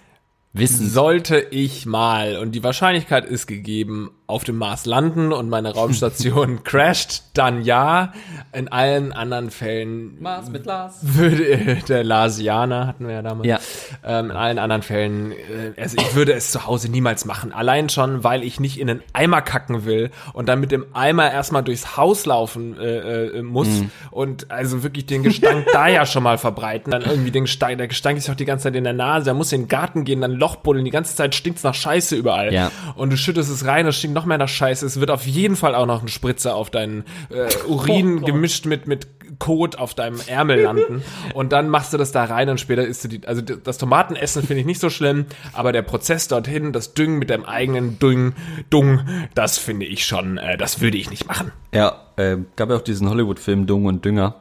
[0.54, 0.90] Wissen.
[0.90, 6.62] Sollte ich mal, und die Wahrscheinlichkeit ist gegeben, auf dem Mars landen und meine Raumstation
[6.66, 8.12] crasht, dann ja.
[8.52, 10.98] In allen anderen Fällen Mars mit Lars.
[11.02, 13.48] würde der Larsianer hatten wir ja damals.
[13.48, 13.60] Ja.
[14.04, 17.54] Ähm, in allen anderen Fällen, äh, also ich würde es zu Hause niemals machen.
[17.54, 21.32] Allein schon, weil ich nicht in einen Eimer kacken will und dann mit dem Eimer
[21.32, 23.70] erstmal durchs Haus laufen äh, äh, muss
[24.12, 26.92] und also wirklich den Gestank da ja schon mal verbreiten.
[26.92, 29.28] Dann irgendwie den Gestank, der Gestank ist auch die ganze Zeit in der Nase.
[29.28, 30.84] Da muss in den Garten gehen, dann Loch buddeln.
[30.84, 32.54] Die ganze Zeit stinkt's nach Scheiße überall.
[32.54, 32.72] Ja.
[32.96, 34.86] Und du schüttest es rein, es stinkt noch mehr nach Scheiße.
[34.86, 38.66] Es wird auf jeden Fall auch noch ein Spritzer auf deinen äh, Urin Oh gemischt
[38.66, 39.08] mit mit
[39.40, 41.04] Kot auf deinem Ärmel landen
[41.36, 44.42] und dann machst du das da rein und später isst du die, also das Tomatenessen
[44.42, 48.34] finde ich nicht so schlimm, aber der Prozess dorthin, das Düngen mit deinem eigenen Dung,
[48.72, 49.02] Dung,
[49.36, 51.52] das finde ich schon, äh, das würde ich nicht machen.
[51.72, 54.36] Ja, äh, gab ja auch diesen Hollywood-Film Dung und Dünger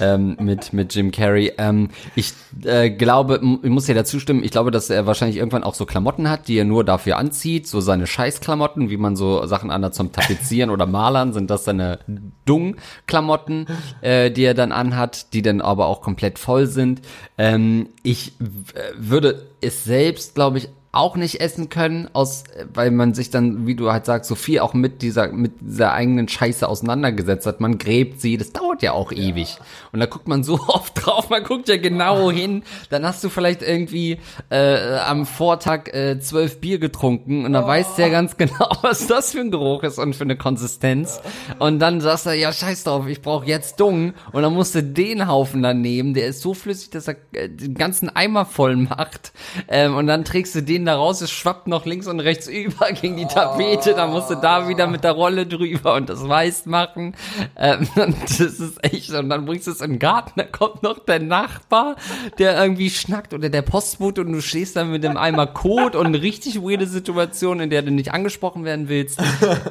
[0.00, 1.52] ähm, mit, mit Jim Carrey.
[1.58, 5.64] Ähm, ich äh, glaube, ich muss dir dazu stimmen, ich glaube, dass er wahrscheinlich irgendwann
[5.64, 9.44] auch so Klamotten hat, die er nur dafür anzieht, so seine Scheißklamotten, wie man so
[9.46, 11.98] Sachen anhat zum Tapezieren oder Malern, sind das seine
[12.44, 13.66] Dung-Klamotten,
[14.02, 17.00] äh, die er dann anhat, die dann aber auch komplett voll sind.
[17.38, 23.14] Ähm, ich äh, würde es selbst, glaube ich, auch nicht essen können, aus, weil man
[23.14, 26.68] sich dann, wie du halt sagst, so viel auch mit dieser, mit dieser eigenen Scheiße
[26.68, 27.60] auseinandergesetzt hat.
[27.60, 29.56] Man gräbt sie, das dauert ja auch ewig.
[29.92, 32.62] Und da guckt man so oft drauf, man guckt ja genau hin.
[32.90, 34.18] Dann hast du vielleicht irgendwie
[34.50, 39.06] äh, am Vortag äh, zwölf Bier getrunken und dann weißt du ja ganz genau, was
[39.06, 41.22] das für ein Geruch ist und für eine Konsistenz.
[41.58, 44.12] Und dann sagst du, ja, scheiß drauf, ich brauche jetzt Dung.
[44.32, 47.48] Und dann musst du den Haufen dann nehmen, der ist so flüssig, dass er äh,
[47.48, 49.32] den ganzen Eimer voll macht.
[49.68, 52.92] Ähm, und dann trägst du den da raus, es schwappt noch links und rechts über
[52.92, 56.66] gegen die Tapete, dann musst du da wieder mit der Rolle drüber und das weiß
[56.66, 57.14] machen.
[57.56, 60.82] Ähm, und das ist echt, und dann bringst du es in den Garten, da kommt
[60.82, 61.96] noch der Nachbar,
[62.38, 66.06] der irgendwie schnackt oder der Postbote und du stehst dann mit dem Eimer Kot und
[66.06, 69.20] eine richtig weirde Situation, in der du nicht angesprochen werden willst.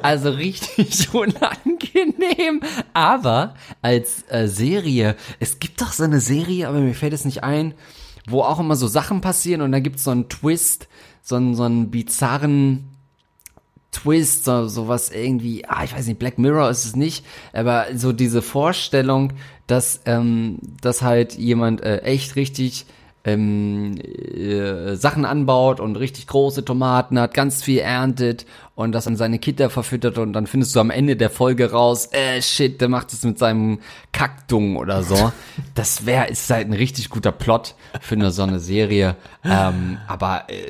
[0.02, 2.60] Also richtig unangenehm.
[2.92, 7.44] Aber als äh, Serie, es gibt doch so eine Serie, aber mir fällt es nicht
[7.44, 7.74] ein,
[8.28, 10.88] wo auch immer so Sachen passieren und da gibt's so einen Twist,
[11.22, 12.88] so einen, so einen bizarren
[13.90, 18.12] Twist, so, sowas irgendwie, ah, ich weiß nicht, Black Mirror ist es nicht, aber so
[18.12, 19.34] diese Vorstellung,
[19.66, 22.86] dass, ähm, dass halt jemand äh, echt richtig
[23.24, 29.16] ähm, äh, Sachen anbaut und richtig große Tomaten hat, ganz viel erntet und das an
[29.16, 32.88] seine Kinder verfüttert und dann findest du am Ende der Folge raus, äh, shit, der
[32.88, 33.78] macht es mit seinem
[34.12, 35.32] Kackdung oder so.
[35.74, 39.16] Das wäre, ist halt ein richtig guter Plot für eine so eine Serie.
[39.44, 40.66] Ähm, aber äh,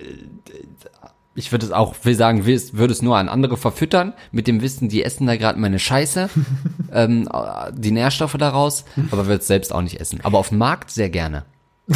[1.35, 4.89] ich würde es auch, will sagen, würde es nur an andere verfüttern, mit dem Wissen,
[4.89, 6.29] die essen da gerade meine Scheiße,
[6.93, 7.29] ähm,
[7.73, 10.21] die Nährstoffe daraus, aber würde es selbst auch nicht essen.
[10.23, 11.45] Aber auf dem Markt sehr gerne.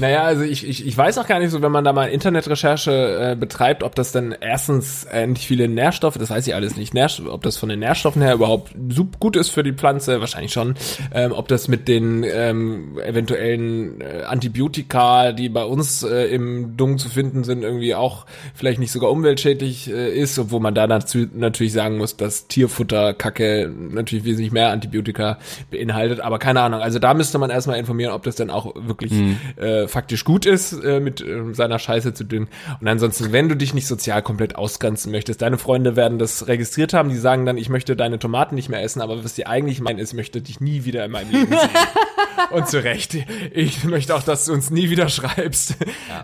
[0.00, 3.32] Naja, also ich, ich, ich weiß auch gar nicht so, wenn man da mal Internetrecherche
[3.32, 6.94] äh, betreibt, ob das dann erstens äh, nicht viele Nährstoffe, das weiß ich alles nicht,
[6.94, 8.72] Nährst ob das von den Nährstoffen her überhaupt
[9.20, 10.74] gut ist für die Pflanze, wahrscheinlich schon,
[11.12, 16.96] ähm, ob das mit den ähm, eventuellen äh, Antibiotika, die bei uns äh, im Dung
[16.96, 21.26] zu finden sind, irgendwie auch vielleicht nicht sogar umweltschädlich äh, ist, obwohl man da dazu
[21.34, 25.36] natürlich sagen muss, dass Tierfutter, Kacke natürlich wesentlich mehr Antibiotika
[25.70, 29.09] beinhaltet, aber keine Ahnung, also da müsste man erstmal informieren, ob das dann auch wirklich
[29.56, 32.48] äh, faktisch gut ist, äh, mit äh, seiner Scheiße zu düngen.
[32.80, 36.92] Und ansonsten, wenn du dich nicht sozial komplett ausgrenzen möchtest, deine Freunde werden das registriert
[36.92, 39.80] haben, die sagen dann, ich möchte deine Tomaten nicht mehr essen, aber was die eigentlich
[39.80, 41.70] meinen ist, ich möchte dich nie wieder in meinem Leben sehen.
[42.50, 43.16] Und zu Recht.
[43.52, 45.76] Ich möchte auch, dass du uns nie wieder schreibst.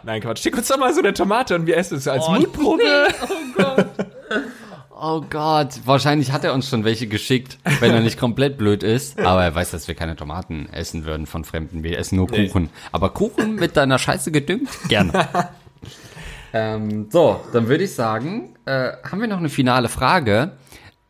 [0.03, 0.43] Nein, Quatsch.
[0.43, 2.83] Schick uns doch mal so eine Tomate und wir essen es als Mutprobe.
[3.23, 3.87] Oh Gott.
[4.99, 9.21] Oh Gott, wahrscheinlich hat er uns schon welche geschickt, wenn er nicht komplett blöd ist.
[9.21, 11.83] Aber er weiß, dass wir keine Tomaten essen würden von Fremden.
[11.83, 12.49] Wir essen nur Nee.
[12.49, 12.71] Kuchen.
[12.93, 14.71] Aber Kuchen mit deiner Scheiße gedüngt?
[14.89, 15.29] Gerne.
[16.55, 20.53] ähm, so, dann würde ich sagen, äh, haben wir noch eine finale Frage.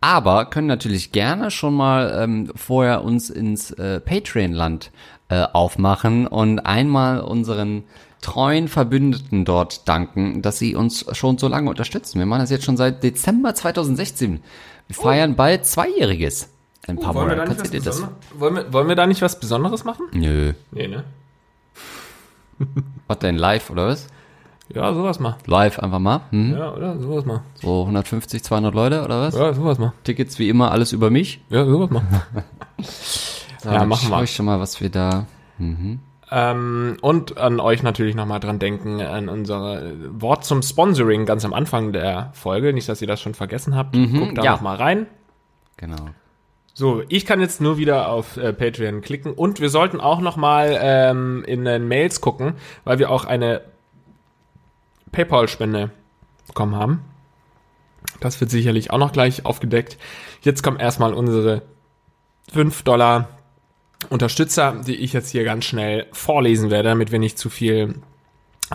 [0.01, 4.91] Aber können natürlich gerne schon mal ähm, vorher uns ins äh, Patreon-Land
[5.29, 7.85] äh, aufmachen und einmal unseren
[8.27, 12.19] treuen Verbündeten dort danken, dass sie uns schon so lange unterstützen.
[12.19, 14.41] Wir machen das jetzt schon seit Dezember 2016.
[14.89, 16.49] Wir feiern bald Zweijähriges.
[16.89, 17.37] Ein paar Wollen wir, Monate.
[17.37, 18.41] da nicht Kannst was du dir das?
[18.41, 20.07] Wollen, wir, wollen wir da nicht was Besonderes machen?
[20.13, 20.53] Nö.
[20.73, 21.05] Nee, ne?
[23.07, 24.07] Was denn, live oder was?
[24.75, 25.37] Ja, sowas mal.
[25.47, 26.23] Live einfach mal.
[26.31, 26.57] Hm?
[26.57, 26.99] Ja, oder?
[26.99, 27.43] Sowas mal.
[27.55, 29.35] So 150, 200 Leute oder was?
[29.37, 29.93] Ja, sowas mal.
[30.05, 31.41] Tickets wie immer, alles über mich.
[31.51, 32.03] Ja, sowas mal.
[33.63, 34.17] So, Ja, machen wir.
[34.17, 35.27] schau ich schon mal, was wir da...
[36.31, 41.53] Ähm, und an euch natürlich nochmal dran denken, an unser Wort zum Sponsoring ganz am
[41.55, 42.73] Anfang der Folge.
[42.73, 43.95] Nicht, dass ihr das schon vergessen habt.
[43.95, 44.53] Guckt da ja.
[44.53, 45.07] noch mal rein.
[45.77, 46.11] Genau.
[46.75, 50.37] So, ich kann jetzt nur wieder auf äh, Patreon klicken und wir sollten auch noch
[50.37, 52.55] mal ähm, in den Mails gucken,
[52.85, 53.63] weil wir auch eine
[55.13, 55.91] PayPal-Spende
[56.47, 57.01] bekommen haben.
[58.21, 59.97] Das wird sicherlich auch noch gleich aufgedeckt.
[60.43, 61.63] Jetzt kommen erstmal unsere
[62.53, 63.31] 5 Dollar
[64.11, 67.95] Unterstützer, die ich jetzt hier ganz schnell vorlesen werde, damit wir nicht zu viel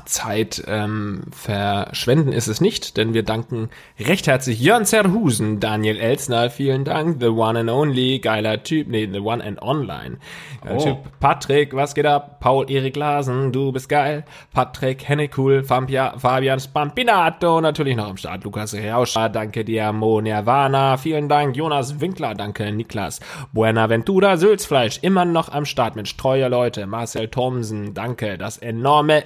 [0.05, 3.69] Zeit ähm, verschwenden ist es nicht, denn wir danken
[3.99, 9.09] recht herzlich Jörn Zerhusen, Daniel Elsner, vielen Dank, The One and Only, geiler Typ, nee,
[9.11, 10.17] The One and Online,
[10.63, 10.83] geiler Oh.
[10.83, 14.23] Typ, Patrick, was geht ab, Paul Erik Lasen, du bist geil,
[14.53, 20.97] Patrick Hennekul, Fampia, Fabian Spampinato, natürlich noch am Start, Lukas Rauscher, danke dir, Mo Nirvana,
[20.97, 23.19] vielen Dank, Jonas Winkler, danke, Niklas,
[23.51, 29.23] Buenaventura, Sülzfleisch, immer noch am Start mit Streuer Leute, Marcel Thomsen, danke, das enorme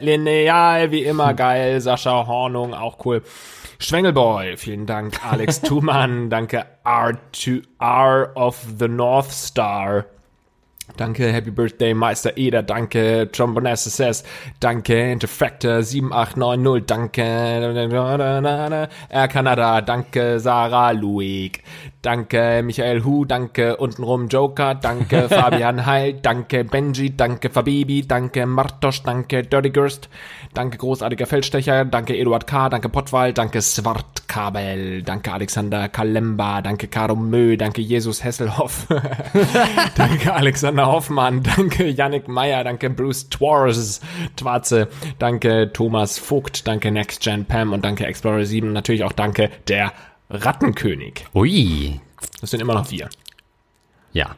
[0.55, 3.21] Lineal, wie immer geil, Sascha Hornung, auch cool.
[3.77, 5.19] Schwengelboy, vielen Dank.
[5.25, 6.65] Alex Thumann, danke.
[6.85, 10.05] R2R of the North Star.
[10.97, 14.23] Danke, Happy Birthday, Meister Eder, danke, Trombone SSS,
[14.61, 17.21] danke, Interfactor 7890, danke,
[19.09, 21.61] Air Canada, danke, Sarah Luig,
[22.01, 29.03] danke, Michael Hu, danke, untenrum Joker, danke, Fabian Heil, danke, Benji, danke, Fabibi, danke, Martosch,
[29.03, 30.07] danke, Dirty Gürst,
[30.53, 37.15] danke, großartiger Feldstecher, danke, Eduard K., danke, Pottwal, danke, Swartkabel, danke, Alexander Kalemba, danke, Karo
[37.15, 38.87] Mö, danke, Jesus Hesselhoff,
[39.97, 44.01] danke, Alexander Hoffmann, danke, Yannick Meyer, danke, Bruce Twarz,
[44.35, 44.87] Twarze,
[45.19, 49.93] danke, Thomas Vogt, danke, Next Gen Pam und danke, Explorer 7, natürlich auch danke, der
[50.29, 51.25] Rattenkönig.
[51.33, 51.99] Ui.
[52.41, 53.09] Das sind immer noch wir.
[54.13, 54.35] Ja.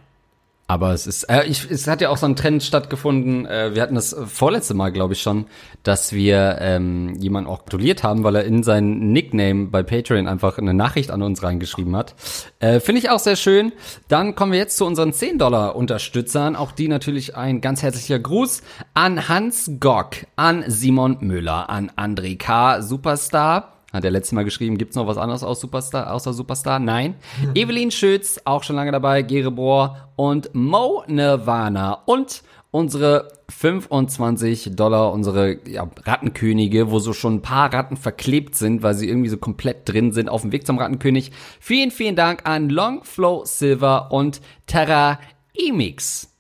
[0.69, 3.45] Aber es ist, äh, ich, es hat ja auch so ein Trend stattgefunden.
[3.45, 5.45] Äh, wir hatten das äh, vorletzte Mal, glaube ich schon,
[5.83, 10.57] dass wir ähm, jemanden auch gratuliert haben, weil er in seinen Nickname bei Patreon einfach
[10.57, 12.15] eine Nachricht an uns reingeschrieben hat.
[12.59, 13.71] Äh, Finde ich auch sehr schön.
[14.09, 16.57] Dann kommen wir jetzt zu unseren 10 Dollar Unterstützern.
[16.57, 18.61] Auch die natürlich ein ganz herzlicher Gruß
[18.93, 22.81] an Hans Gock, an Simon Müller, an André K.
[22.81, 23.76] Superstar.
[23.97, 26.77] Hat er letztes Mal geschrieben, gibt's noch was anderes aus Superstar, außer Superstar?
[26.77, 27.15] Nein.
[27.55, 35.67] Evelyn Schütz, auch schon lange dabei, Gerebohr und Mo Nirvana und unsere 25 Dollar, unsere
[35.67, 39.89] ja, Rattenkönige, wo so schon ein paar Ratten verklebt sind, weil sie irgendwie so komplett
[39.89, 41.31] drin sind auf dem Weg zum Rattenkönig.
[41.59, 45.19] Vielen, vielen Dank an Longflow Silver und Terra
[45.55, 46.31] Emix.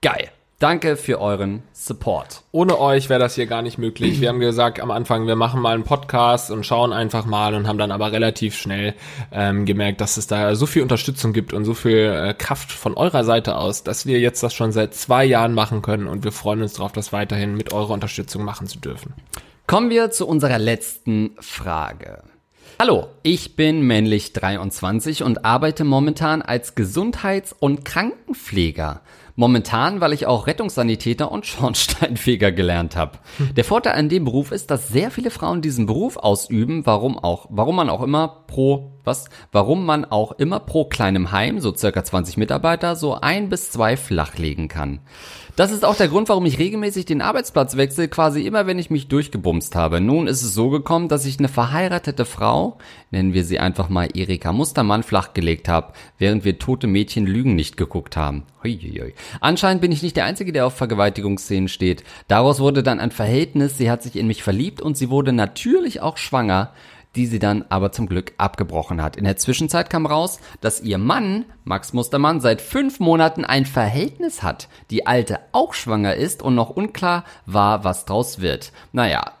[0.00, 0.30] Geil.
[0.60, 2.42] Danke für euren Support.
[2.50, 4.20] Ohne euch wäre das hier gar nicht möglich.
[4.20, 7.68] Wir haben gesagt am Anfang, wir machen mal einen Podcast und schauen einfach mal und
[7.68, 8.94] haben dann aber relativ schnell
[9.30, 12.94] ähm, gemerkt, dass es da so viel Unterstützung gibt und so viel äh, Kraft von
[12.94, 16.32] eurer Seite aus, dass wir jetzt das schon seit zwei Jahren machen können und wir
[16.32, 19.14] freuen uns darauf, das weiterhin mit eurer Unterstützung machen zu dürfen.
[19.68, 22.24] Kommen wir zu unserer letzten Frage.
[22.80, 29.02] Hallo, ich bin männlich 23 und arbeite momentan als Gesundheits- und Krankenpfleger.
[29.40, 33.18] Momentan, weil ich auch Rettungssanitäter und Schornsteinfeger gelernt habe.
[33.56, 37.46] Der Vorteil an dem Beruf ist, dass sehr viele Frauen diesen Beruf ausüben, warum auch,
[37.48, 42.02] warum man auch immer pro, was, warum man auch immer pro kleinem Heim, so circa
[42.02, 44.98] 20 Mitarbeiter, so ein bis zwei flachlegen kann.
[45.58, 48.90] Das ist auch der Grund, warum ich regelmäßig den Arbeitsplatz wechsle, quasi immer, wenn ich
[48.90, 50.00] mich durchgebumst habe.
[50.00, 52.78] Nun ist es so gekommen, dass ich eine verheiratete Frau,
[53.10, 57.76] nennen wir sie einfach mal Erika Mustermann, flachgelegt habe, während wir tote Mädchen Lügen nicht
[57.76, 58.44] geguckt haben.
[58.62, 59.14] Huiuiui.
[59.40, 62.04] Anscheinend bin ich nicht der Einzige, der auf Vergewaltigungsszenen steht.
[62.28, 66.00] Daraus wurde dann ein Verhältnis, sie hat sich in mich verliebt und sie wurde natürlich
[66.00, 66.70] auch schwanger
[67.16, 69.16] die sie dann aber zum Glück abgebrochen hat.
[69.16, 74.42] In der Zwischenzeit kam raus, dass ihr Mann, Max Mustermann, seit fünf Monaten ein Verhältnis
[74.42, 78.72] hat, die Alte auch schwanger ist und noch unklar war, was draus wird.
[78.92, 79.32] Naja,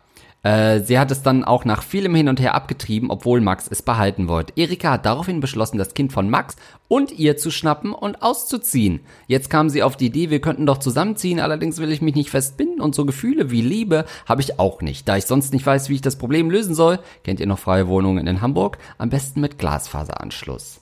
[0.48, 3.82] äh, sie hat es dann auch nach vielem Hin und Her abgetrieben, obwohl Max es
[3.82, 4.54] behalten wollte.
[4.56, 6.56] Erika hat daraufhin beschlossen, das Kind von Max
[6.88, 9.00] und ihr zu schnappen und auszuziehen.
[9.26, 12.30] Jetzt kam sie auf die Idee, wir könnten doch zusammenziehen, allerdings will ich mich nicht
[12.30, 15.06] festbinden und so Gefühle wie Liebe habe ich auch nicht.
[15.06, 17.86] Da ich sonst nicht weiß, wie ich das Problem lösen soll, kennt ihr noch freie
[17.86, 18.78] Wohnungen in Hamburg?
[18.96, 20.80] Am besten mit Glasfaseranschluss.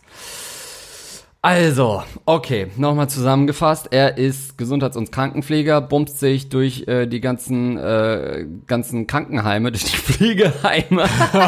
[1.47, 3.93] Also, okay, nochmal zusammengefasst.
[3.93, 9.85] Er ist Gesundheits- und Krankenpfleger, bumst sich durch äh, die ganzen, äh, ganzen Krankenheime, durch
[9.85, 11.05] die Pflegeheime.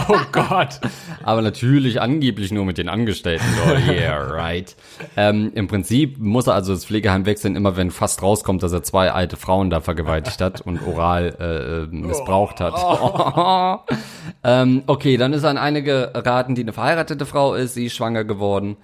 [0.08, 0.78] Oh Gott.
[1.24, 3.78] Aber natürlich angeblich nur mit den Angestellten dort.
[3.88, 4.76] Yeah, right.
[5.16, 8.84] Ähm, Im Prinzip muss er also das Pflegeheim wechseln, immer wenn fast rauskommt, dass er
[8.84, 12.74] zwei alte Frauen da vergewaltigt hat und oral äh, äh, missbraucht hat.
[14.44, 17.96] ähm, okay, dann ist er an eine geraten, die eine verheiratete Frau ist, sie ist
[17.96, 18.76] schwanger geworden.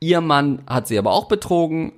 [0.00, 1.92] Ihr Mann hat sie aber auch betrogen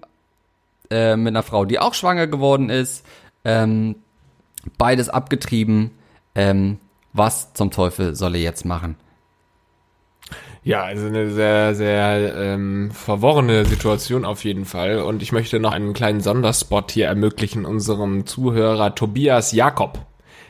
[0.90, 3.04] äh, mit einer Frau, die auch schwanger geworden ist.
[3.44, 3.96] Ähm,
[4.78, 5.92] beides abgetrieben.
[6.34, 6.78] Ähm,
[7.12, 8.96] was zum Teufel soll er jetzt machen?
[10.62, 14.98] Ja, also eine sehr, sehr ähm, verworrene Situation auf jeden Fall.
[14.98, 19.98] Und ich möchte noch einen kleinen Sonderspot hier ermöglichen unserem Zuhörer Tobias Jakob.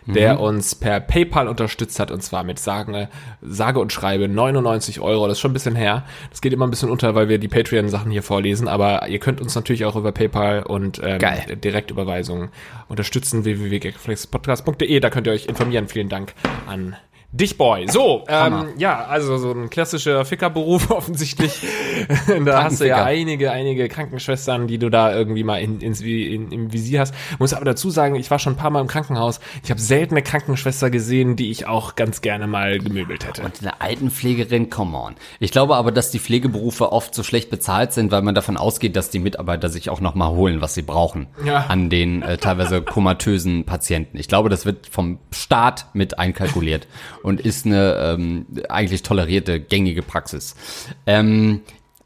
[0.06, 0.40] Der Mhm.
[0.40, 3.08] uns per PayPal unterstützt hat und zwar mit sage,
[3.42, 5.26] sage und schreibe 99 Euro.
[5.26, 6.04] Das ist schon ein bisschen her.
[6.30, 9.40] Das geht immer ein bisschen unter, weil wir die Patreon-Sachen hier vorlesen, aber ihr könnt
[9.40, 11.56] uns natürlich auch über PayPal und ähm, Geil.
[11.56, 12.50] Direktüberweisungen
[12.88, 13.44] unterstützen.
[13.44, 15.00] www.gagflexpodcast.de.
[15.00, 15.88] Da könnt ihr euch informieren.
[15.88, 16.34] Vielen Dank
[16.66, 16.96] an
[17.32, 17.86] Dich Boy.
[17.88, 21.62] So, ähm, ja, also so ein klassischer Fickerberuf offensichtlich.
[22.44, 26.50] da hast du ja einige, einige Krankenschwestern, die du da irgendwie mal in, ins, in,
[26.50, 27.14] im Visier hast.
[27.38, 29.38] Muss aber dazu sagen, ich war schon ein paar Mal im Krankenhaus.
[29.62, 33.42] Ich habe selten eine Krankenschwester gesehen, die ich auch ganz gerne mal gemöbelt hätte.
[33.42, 35.14] Und eine Altenpflegerin, come on.
[35.38, 38.96] Ich glaube aber, dass die Pflegeberufe oft so schlecht bezahlt sind, weil man davon ausgeht,
[38.96, 41.28] dass die Mitarbeiter sich auch noch mal holen, was sie brauchen.
[41.44, 41.66] Ja.
[41.68, 44.18] An den äh, teilweise komatösen Patienten.
[44.18, 46.88] Ich glaube, das wird vom Staat mit einkalkuliert
[47.22, 50.54] und ist eine ähm, eigentlich tolerierte, gängige Praxis.
[51.06, 51.60] Ähm,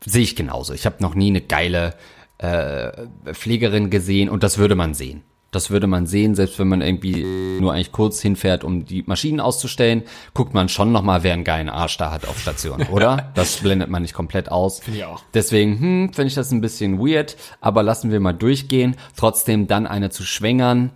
[0.06, 0.74] Sehe ich genauso.
[0.74, 1.94] Ich habe noch nie eine geile
[2.38, 5.22] äh, Pflegerin gesehen und das würde man sehen.
[5.50, 9.38] Das würde man sehen, selbst wenn man irgendwie nur eigentlich kurz hinfährt, um die Maschinen
[9.38, 10.02] auszustellen,
[10.34, 13.30] guckt man schon noch mal, wer einen geilen Arsch da hat auf Station, oder?
[13.34, 14.80] Das blendet man nicht komplett aus.
[14.80, 15.22] Finde ich auch.
[15.32, 18.96] Deswegen, hm, finde ich das ein bisschen weird, aber lassen wir mal durchgehen.
[19.16, 20.90] Trotzdem dann eine zu schwängern,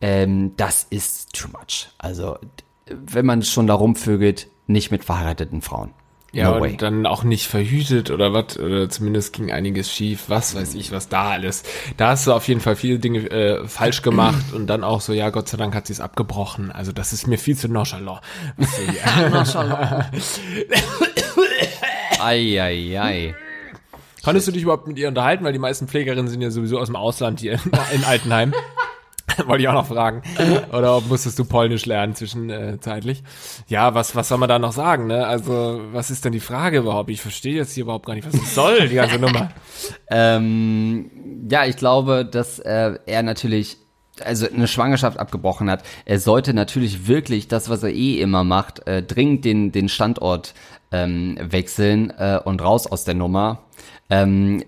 [0.00, 1.88] ähm, das ist too much.
[1.98, 2.38] Also,
[2.86, 5.90] wenn man schon da rumvögelt, nicht mit verheirateten Frauen.
[6.32, 10.56] Ja, no und dann auch nicht verhütet oder was, oder zumindest ging einiges schief, was
[10.56, 11.62] weiß ich, was da alles.
[11.96, 15.12] Da hast du auf jeden Fall viele Dinge äh, falsch gemacht und dann auch so,
[15.12, 16.72] ja, Gott sei Dank hat sie es abgebrochen.
[16.72, 18.20] Also das ist mir viel zu nonchalant.
[18.56, 20.06] Was du hier-
[22.20, 23.34] Eieiei.
[24.24, 25.44] Konntest du dich überhaupt mit ihr unterhalten?
[25.44, 27.60] Weil die meisten Pflegerinnen sind ja sowieso aus dem Ausland hier
[27.92, 28.54] in Altenheim.
[29.46, 30.22] Wollte ich auch noch fragen.
[30.72, 33.22] Oder musstest du Polnisch lernen zwischenzeitlich?
[33.68, 35.26] Ja, was, was soll man da noch sagen, ne?
[35.26, 37.10] Also, was ist denn die Frage überhaupt?
[37.10, 39.50] Ich verstehe jetzt hier überhaupt gar nicht, was es soll, die ganze Nummer.
[40.10, 41.10] Ähm,
[41.50, 43.78] ja, ich glaube, dass äh, er natürlich
[44.22, 45.82] also eine Schwangerschaft abgebrochen hat.
[46.04, 50.54] Er sollte natürlich wirklich das, was er eh immer macht, äh, dringend den, den Standort
[50.92, 53.62] ähm, wechseln äh, und raus aus der Nummer.
[54.10, 54.62] Ähm,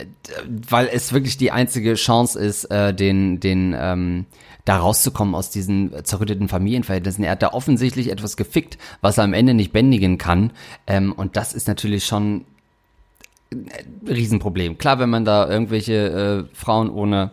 [0.49, 4.27] weil es wirklich die einzige Chance ist, äh, den, den, ähm,
[4.67, 7.25] da rauszukommen aus diesen zerrütteten Familienverhältnissen.
[7.25, 10.51] Er hat da offensichtlich etwas gefickt, was er am Ende nicht bändigen kann.
[10.87, 12.45] Ähm, und das ist natürlich schon
[14.07, 14.77] Riesenproblem.
[14.77, 17.31] Klar, wenn man da irgendwelche äh, Frauen ohne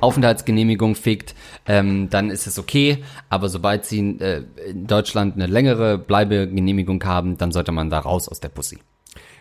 [0.00, 1.34] Aufenthaltsgenehmigung fickt,
[1.66, 3.02] ähm, dann ist es okay.
[3.28, 8.28] Aber sobald sie äh, in Deutschland eine längere Bleibegenehmigung haben, dann sollte man da raus
[8.28, 8.78] aus der Pussy.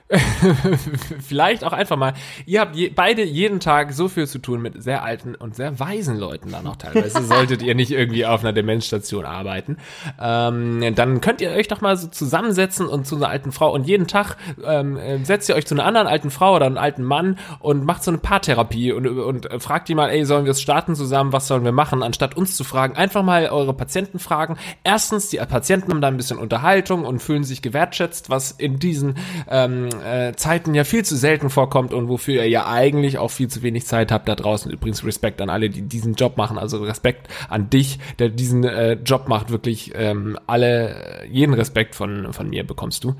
[1.28, 2.14] Vielleicht auch einfach mal,
[2.45, 5.80] ihr habt je, beide jeden Tag so viel zu tun mit sehr alten und sehr
[5.82, 7.22] weisen Leuten dann auch teilweise.
[7.28, 9.78] Solltet ihr nicht irgendwie auf einer Demenzstation arbeiten,
[10.22, 13.86] ähm, dann könnt ihr euch doch mal so zusammensetzen und zu einer alten Frau und
[13.86, 17.03] jeden Tag ähm, äh, setzt ihr euch zu einer anderen alten Frau oder einem alten
[17.03, 20.62] Mann und macht so eine Paartherapie und, und fragt die mal, ey, sollen wir es
[20.62, 24.58] starten zusammen, was sollen wir machen, anstatt uns zu fragen, einfach mal eure Patienten fragen.
[24.86, 29.16] Erstens, die Patienten haben da ein bisschen Unterhaltung und fühlen sich gewertschätzt, was in diesen
[29.49, 33.48] ähm, äh, Zeiten ja viel zu selten vorkommt und wofür ihr ja eigentlich auch viel
[33.48, 34.72] zu wenig Zeit habt da draußen.
[34.72, 38.93] Übrigens Respekt an alle, die diesen Job machen, also Respekt an dich, der diesen äh,
[38.93, 43.16] Job macht, wirklich ähm, alle, jeden Respekt von, von mir bekommst du.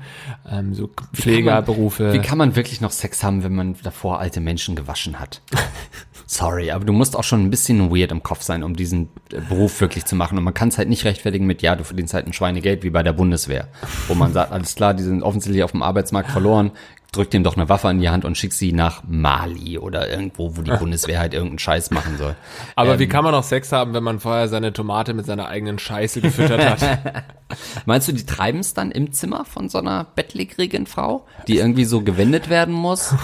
[0.50, 2.12] Ähm, so Pflegerberufe.
[2.12, 5.42] Wie kann man wirklich noch Sex haben, wenn man davor alte Menschen gewaschen hat?
[6.30, 9.40] Sorry, aber du musst auch schon ein bisschen weird im Kopf sein, um diesen äh,
[9.48, 10.36] Beruf wirklich zu machen.
[10.36, 12.90] Und man kann es halt nicht rechtfertigen mit, ja, du verdienst halt ein Schweinegeld wie
[12.90, 13.68] bei der Bundeswehr.
[14.08, 16.72] Wo man sagt, alles klar, die sind offensichtlich auf dem Arbeitsmarkt verloren,
[17.12, 20.54] drück dem doch eine Waffe in die Hand und schick sie nach Mali oder irgendwo,
[20.54, 22.36] wo die Bundeswehr halt irgendeinen Scheiß machen soll.
[22.76, 25.78] Aber wie kann man noch Sex haben, wenn man vorher seine Tomate mit seiner eigenen
[25.78, 27.24] Scheiße gefüttert hat?
[27.86, 31.86] Meinst du, die treiben es dann im Zimmer von so einer bettlägerigen Frau, die irgendwie
[31.86, 33.14] so gewendet werden muss?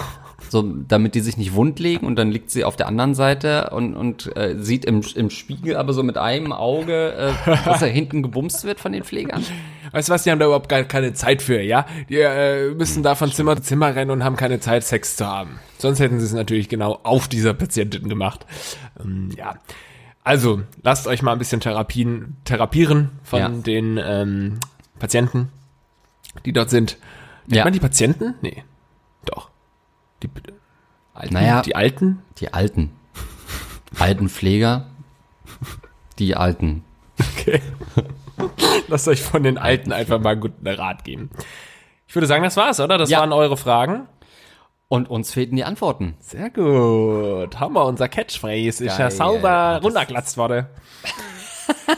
[0.55, 3.71] So, damit die sich nicht wund legen und dann liegt sie auf der anderen Seite
[3.71, 7.89] und, und äh, sieht im, im Spiegel aber so mit einem Auge, äh, dass er
[7.89, 9.43] hinten gebumst wird von den Pflegern.
[9.91, 11.87] Weißt du was, die haben da überhaupt gar keine Zeit für, ja?
[12.09, 15.27] Die äh, müssen da von Zimmer zu Zimmer rennen und haben keine Zeit, Sex zu
[15.27, 15.59] haben.
[15.79, 18.47] Sonst hätten sie es natürlich genau auf dieser Patientin gemacht.
[19.03, 19.57] Ähm, ja.
[20.23, 23.49] Also, lasst euch mal ein bisschen Therapien, therapieren von Ja.
[23.49, 24.61] den ähm,
[25.01, 25.49] Patienten,
[26.47, 26.97] die dort sind.
[27.49, 27.65] Nennt Ja.
[27.65, 28.35] man die Patienten?
[28.41, 28.63] Nee.
[29.25, 29.51] Doch.
[30.29, 30.31] Die
[31.15, 31.35] Alten?
[31.35, 31.63] Naja.
[31.63, 32.23] Die Alten?
[32.39, 32.91] Die alten.
[33.99, 34.87] Alten Pfleger.
[36.19, 36.85] Die alten.
[37.19, 37.61] Okay.
[38.89, 41.31] Lasst euch von den Alten einfach mal einen guten Rat geben.
[42.09, 42.99] Ich würde sagen, das war's, oder?
[42.99, 43.21] Das Ja.
[43.21, 44.09] waren eure Fragen.
[44.89, 46.15] Und uns fehlten die Antworten.
[46.21, 47.59] Sehr gut.
[47.59, 48.85] Haben wir unser Catchphrase.
[48.85, 49.11] Ist ja Geil.
[49.11, 50.67] sauber runterglatzt worden.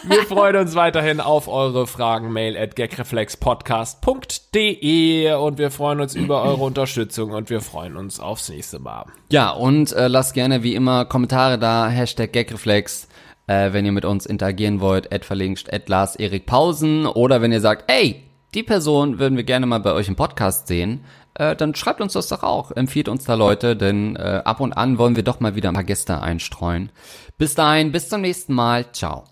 [0.05, 2.33] Wir freuen uns weiterhin auf eure Fragen.
[2.33, 8.49] Mail at gagreflexpodcast.de und wir freuen uns über eure Unterstützung und wir freuen uns aufs
[8.49, 9.05] nächste Mal.
[9.31, 13.09] Ja, und äh, lasst gerne wie immer Kommentare da, Hashtag Gagreflex.
[13.47, 17.07] Äh, wenn ihr mit uns interagieren wollt, at verlinkt, at Lars Erik Pausen.
[17.07, 18.25] Oder wenn ihr sagt, ey,
[18.55, 21.05] die Person würden wir gerne mal bei euch im Podcast sehen,
[21.39, 22.71] äh, dann schreibt uns das doch auch.
[22.73, 25.75] Empfiehlt uns da Leute, denn äh, ab und an wollen wir doch mal wieder ein
[25.75, 26.91] paar Gäste einstreuen.
[27.39, 28.91] Bis dahin, bis zum nächsten Mal.
[28.93, 29.25] Ciao.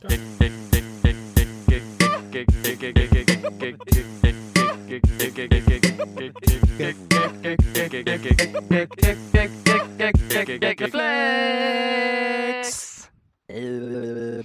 [13.48, 14.44] Flex.